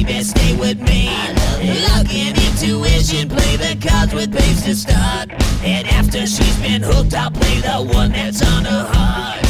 baby, 0.04 0.22
stay 0.22 0.56
with 0.56 0.80
me. 0.80 1.08
Luck 1.88 2.12
and 2.14 2.36
intuition, 2.38 3.28
play 3.28 3.56
the 3.56 3.76
cards 3.86 4.14
with 4.14 4.30
babes 4.32 4.62
to 4.64 4.74
start. 4.74 5.30
And 5.62 5.86
after 5.88 6.26
she's 6.26 6.56
been 6.58 6.82
hooked, 6.82 7.14
I'll 7.14 7.30
play 7.30 7.60
the 7.60 7.92
one 7.94 8.12
that's 8.12 8.42
on 8.42 8.64
her 8.64 8.84
heart. 8.92 9.49